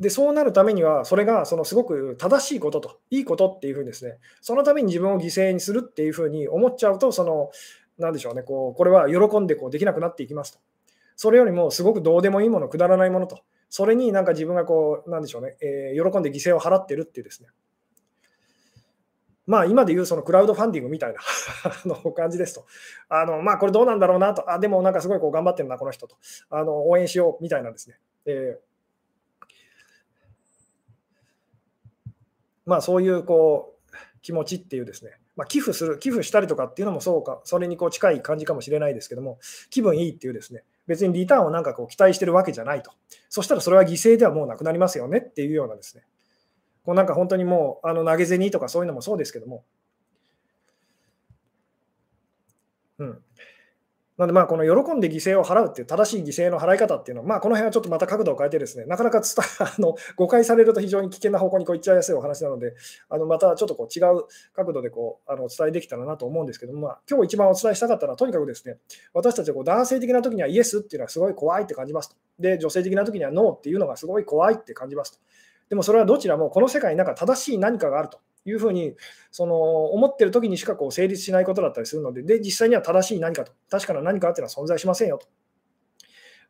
[0.00, 7.50] で、そうなるためには、それがそのすごく正しいことと、いいことっていうふうにですね、そのために自分を犠牲にするっていうふうに思っちゃうと、その、
[7.98, 10.60] なんでしょうね、こう、これは喜んでこうできなくなっていきますと。
[11.16, 13.40] それよりもすごくどうでもいいもの、くだらないものと、
[13.70, 17.48] それになんか自分がこう、なんでしょうね、えー、喜んで犠牲を払ってるっていうですね、
[19.48, 21.20] まあ、今でいうそのクラウドファンディングみたいな
[21.86, 22.66] の感じですと。
[23.08, 24.48] あのまあ、これどうなんだろうなと。
[24.48, 26.16] あ、でもなんかすごいこう頑張ってるな、この人と。
[26.50, 27.98] あの応援しようみたいなですね。
[28.26, 28.67] えー
[32.68, 39.38] まあ、そういうこう気持ちっていうですね、まあ、寄付する、寄付したりとかっていうのもそうか、それにこう近い感じかもしれないですけども、
[39.70, 42.92] 気分いいっていうですね、別にリターンをなんかこう期待してるわけじゃないと。
[43.30, 46.04] そしたらそれは犠牲ではもうなくなりますよねっていうようなですね、
[46.84, 49.64] こうなんか本当にもうあの投げ銭とかそういうのもそうですけども、
[52.98, 53.22] うん、
[54.18, 62.74] なので、まあ、この喜んで犠牲を払うっていう正しい犠牲の払い方っていうのは、まあ、この辺はちょっとまた角度を変えてですね、なかなか伝 あの誤解されると非常に危険な方向にこういっちゃいやすいお話なので、
[63.08, 68.78] あのまたちょっとこう違う角度でこうあのお伝えできたらなと思うんですけども、まあ、今日一番お伝えしたかったのは、とにかくですね、
[69.14, 72.16] 私たちはこう男性的な時にはイエスっていうのはすごい怖いって感じますと。
[72.40, 75.20] で、女性的な時にはノーっていうのがすごい怖いって感じますと。
[75.68, 78.18] でもそれはどちらもこの世界になんか正しい何かがあると。
[78.44, 78.94] いうふうに
[79.30, 85.26] その思ってる時にしかこう成立しないことだったりするので、で実際には正しい何かと、確かな何かっていうのは存在しませんよと。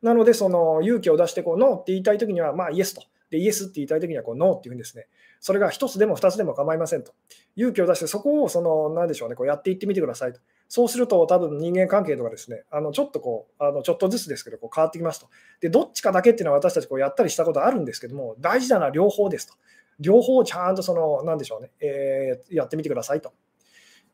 [0.02, 3.02] なので、その勇気を出してこうノーって言いたい時には、まあイエスと。
[3.30, 5.06] で、イエスって言いたい時にはこうノーっていうふうにですね、
[5.40, 7.12] それが1つでも2つでも構いませんと。
[7.56, 10.40] 勇気を出して、そこをその、なんでしょうね、こうやっていってみてくださいと。
[10.68, 15.28] そうすると、多分人間関係とかですね、あのちょっとこう、あのちょっとずつですけど、こう変わってきますと。
[15.60, 19.54] で、どっちかだけっていうのは私たちこうやったりしたことあるんですけども、大事なのは両方ですと。
[19.98, 23.32] 両方ちゃんとその、なんでしょうね、えー、やってみてくださいと。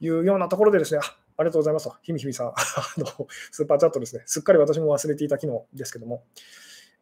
[0.00, 1.00] いうようなところでですね、
[1.36, 2.52] ありがとうございますと、ひみひみさん、 あ
[2.98, 6.24] のスーパーチャットですね、すっかり私も忘れていた機能ですけども、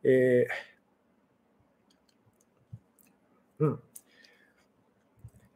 [0.04, 3.82] えー、うん。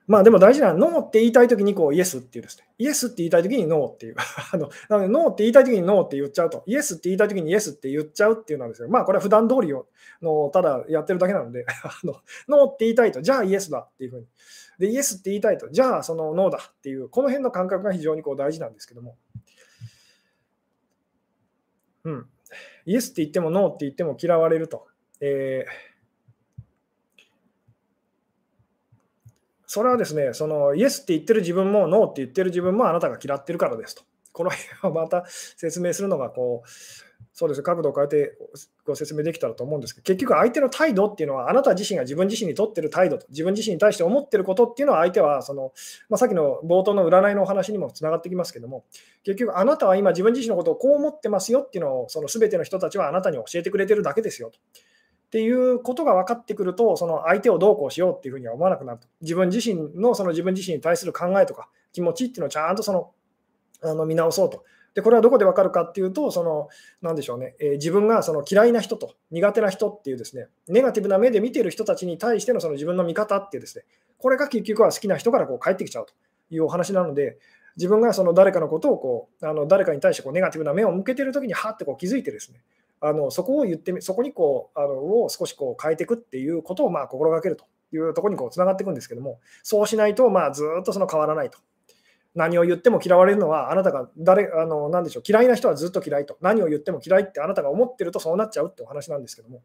[0.07, 4.17] まあでも大事なのは、ノーって言いたいときにこうイエスっていうですね、イエスって言いたいときにノーっていう。
[4.53, 9.89] あのなので、ノーって言いたいときにノーって言っちゃうと、イエスって言いたいときにイエスって言っちゃうっていうのはですね、まあこれは普段通りを
[10.23, 14.27] のただやってるだけなので、 あのノーって言いたいと、じゃあイエスだっていうふうに。
[14.79, 19.17] で、イエスって言いたいと、じゃあそのノーだっていう、この辺の感覚が非常にこう大事なんですけども。
[22.05, 22.27] うん。
[22.85, 24.87] イエスって言ってもノーって言っても嫌われると。
[25.21, 25.96] えー
[29.67, 34.03] それはですね、そのイエスって言ってる自分もノーって言ってる自分もあなたが嫌ってるからですと。
[34.33, 36.69] この辺はまた説明するのがこう、
[37.33, 38.39] そうです角度を変えて
[38.87, 45.73] ご説明できたらと思うんですけど、結局相手の態度っていうのは、あなた自身が自分自身にとってる態度と、自分自身に対して思ってることっていうのは、相手はその、
[46.09, 48.85] まあ、さっきの冒頭の占いのお話にもつながってきますけども、
[49.25, 54.59] 結局、あなたは今自分自身のことをこう思ってますよっていうのを、その全ての人たちはあなたに教えてくれてるだけですよと。
[55.27, 59.09] っていうことが分かってくると、その相手をどうこうしようっていうふうには思わなくなると。
[59.21, 63.11] 自分自身のその自分自身に対する考えとか気持ちっていうのをちゃんとその
[63.83, 64.65] あの見直そうと。
[64.95, 66.69] で、これはどこで分かるかっていうと、その、
[67.03, 73.85] なんでしょうね、えー、自分がその嫌いな人と苦手な人っていうですね、ネガティブな目で見ている人たちに対してのその自分の見方っていうですね、
[74.17, 76.15] これが結局は好きな人からこう返ってきちゃうと
[76.49, 77.37] いうお話なので、
[77.77, 82.63] 自分がその誰かのことをこう、あの誰かに対してこうネガティブな目を向けてるときに、はってこう気づいてですね、
[83.07, 91.59] あのそこを言ってみ、そこにこう、あのを少しこう変えていくっていうことをまあ心がけるというところにこうつながっていくんですけども、そうしないとまあずっとその変わらないと。
[92.35, 96.37] 何を言っても嫌われるのは、あなたが誰、あの、なんでしょう、嫌いな人はずっと嫌いと。
[96.43, 99.63] 何を言っても嫌いってあなたが思ってるとそうなっちゃうってお話なんですけども。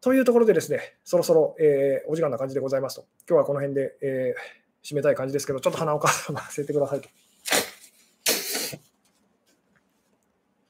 [0.00, 3.06] というところでですね、そろそろ、えー、お時間な感じでございますと。
[3.28, 7.08] 今日はこの辺で、えー、締めたい感じですけど、ちょっと鼻をかませてくださいと。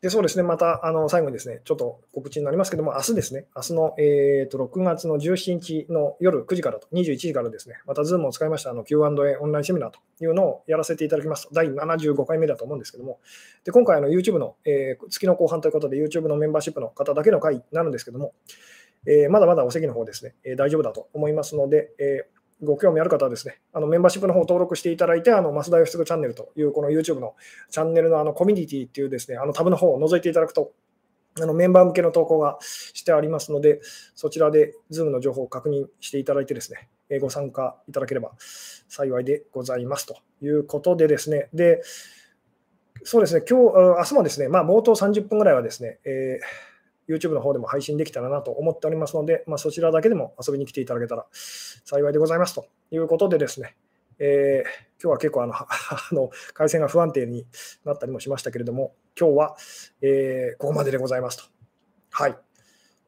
[0.02, 13.20] でそうですね、またあの最後にですね、ちょっと告知になりますけども、明日ですね、明日の、えーと、6月の17日の夜9時からと、21時からですね、また Zoom を使いましたあの Q&A オンラインセミナーというのをやらせていただきますと、第75回目だと思うんですけども、
[13.64, 18.34] で今回あの YouTube の、えー、月の後半ということで、YouTube のメンバーシップの方だけの回になるんですけども、
[19.06, 22.28] えー、まだまだお席の方ですね、えー、大丈夫だと思いますので、え
[22.62, 27.34] ご興味ある方はですね、あのメンバーシップの方登録していただいて、あの増田義嗣チャンネルというこの YouTube の
[27.70, 30.72] チャンネルのあのコミュニティっていうですね、あのタブの方を覗いていただくと、
[31.38, 33.80] あのメンバー向けの投稿がしてありますので、
[34.14, 36.88] そちらで Zoom の情報を確認していただいてですね、
[37.20, 38.32] ご参加いただければ
[38.88, 41.82] 幸いでございますということでですね、で、
[43.04, 46.75] そうですね、今日、明日もですね、まあ、冒頭30分ぐらいはですね、えー
[47.08, 53.76] YouTube の方でも配信できたらなと思っておりますので、まあ、そちらだけでも遊びに来ていただけたら幸いでございますということでですね、
[54.18, 55.68] えー、今日は結構あの あ
[56.12, 57.46] の回線が不安定に
[57.84, 59.56] なったりもしましたけれども、今日は、
[60.00, 61.44] えー、ここまででございますと。
[62.10, 62.36] はい。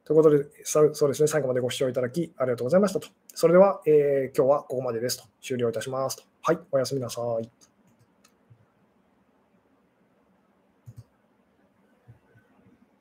[0.05, 3.07] ということで、そうですね、最後までご視聴いただきありがとうございましたと。
[3.33, 5.25] それでは、えー、今日はここまでですと。
[5.41, 6.23] 終了いたしますと。
[6.41, 7.68] はい、おやすみなさい。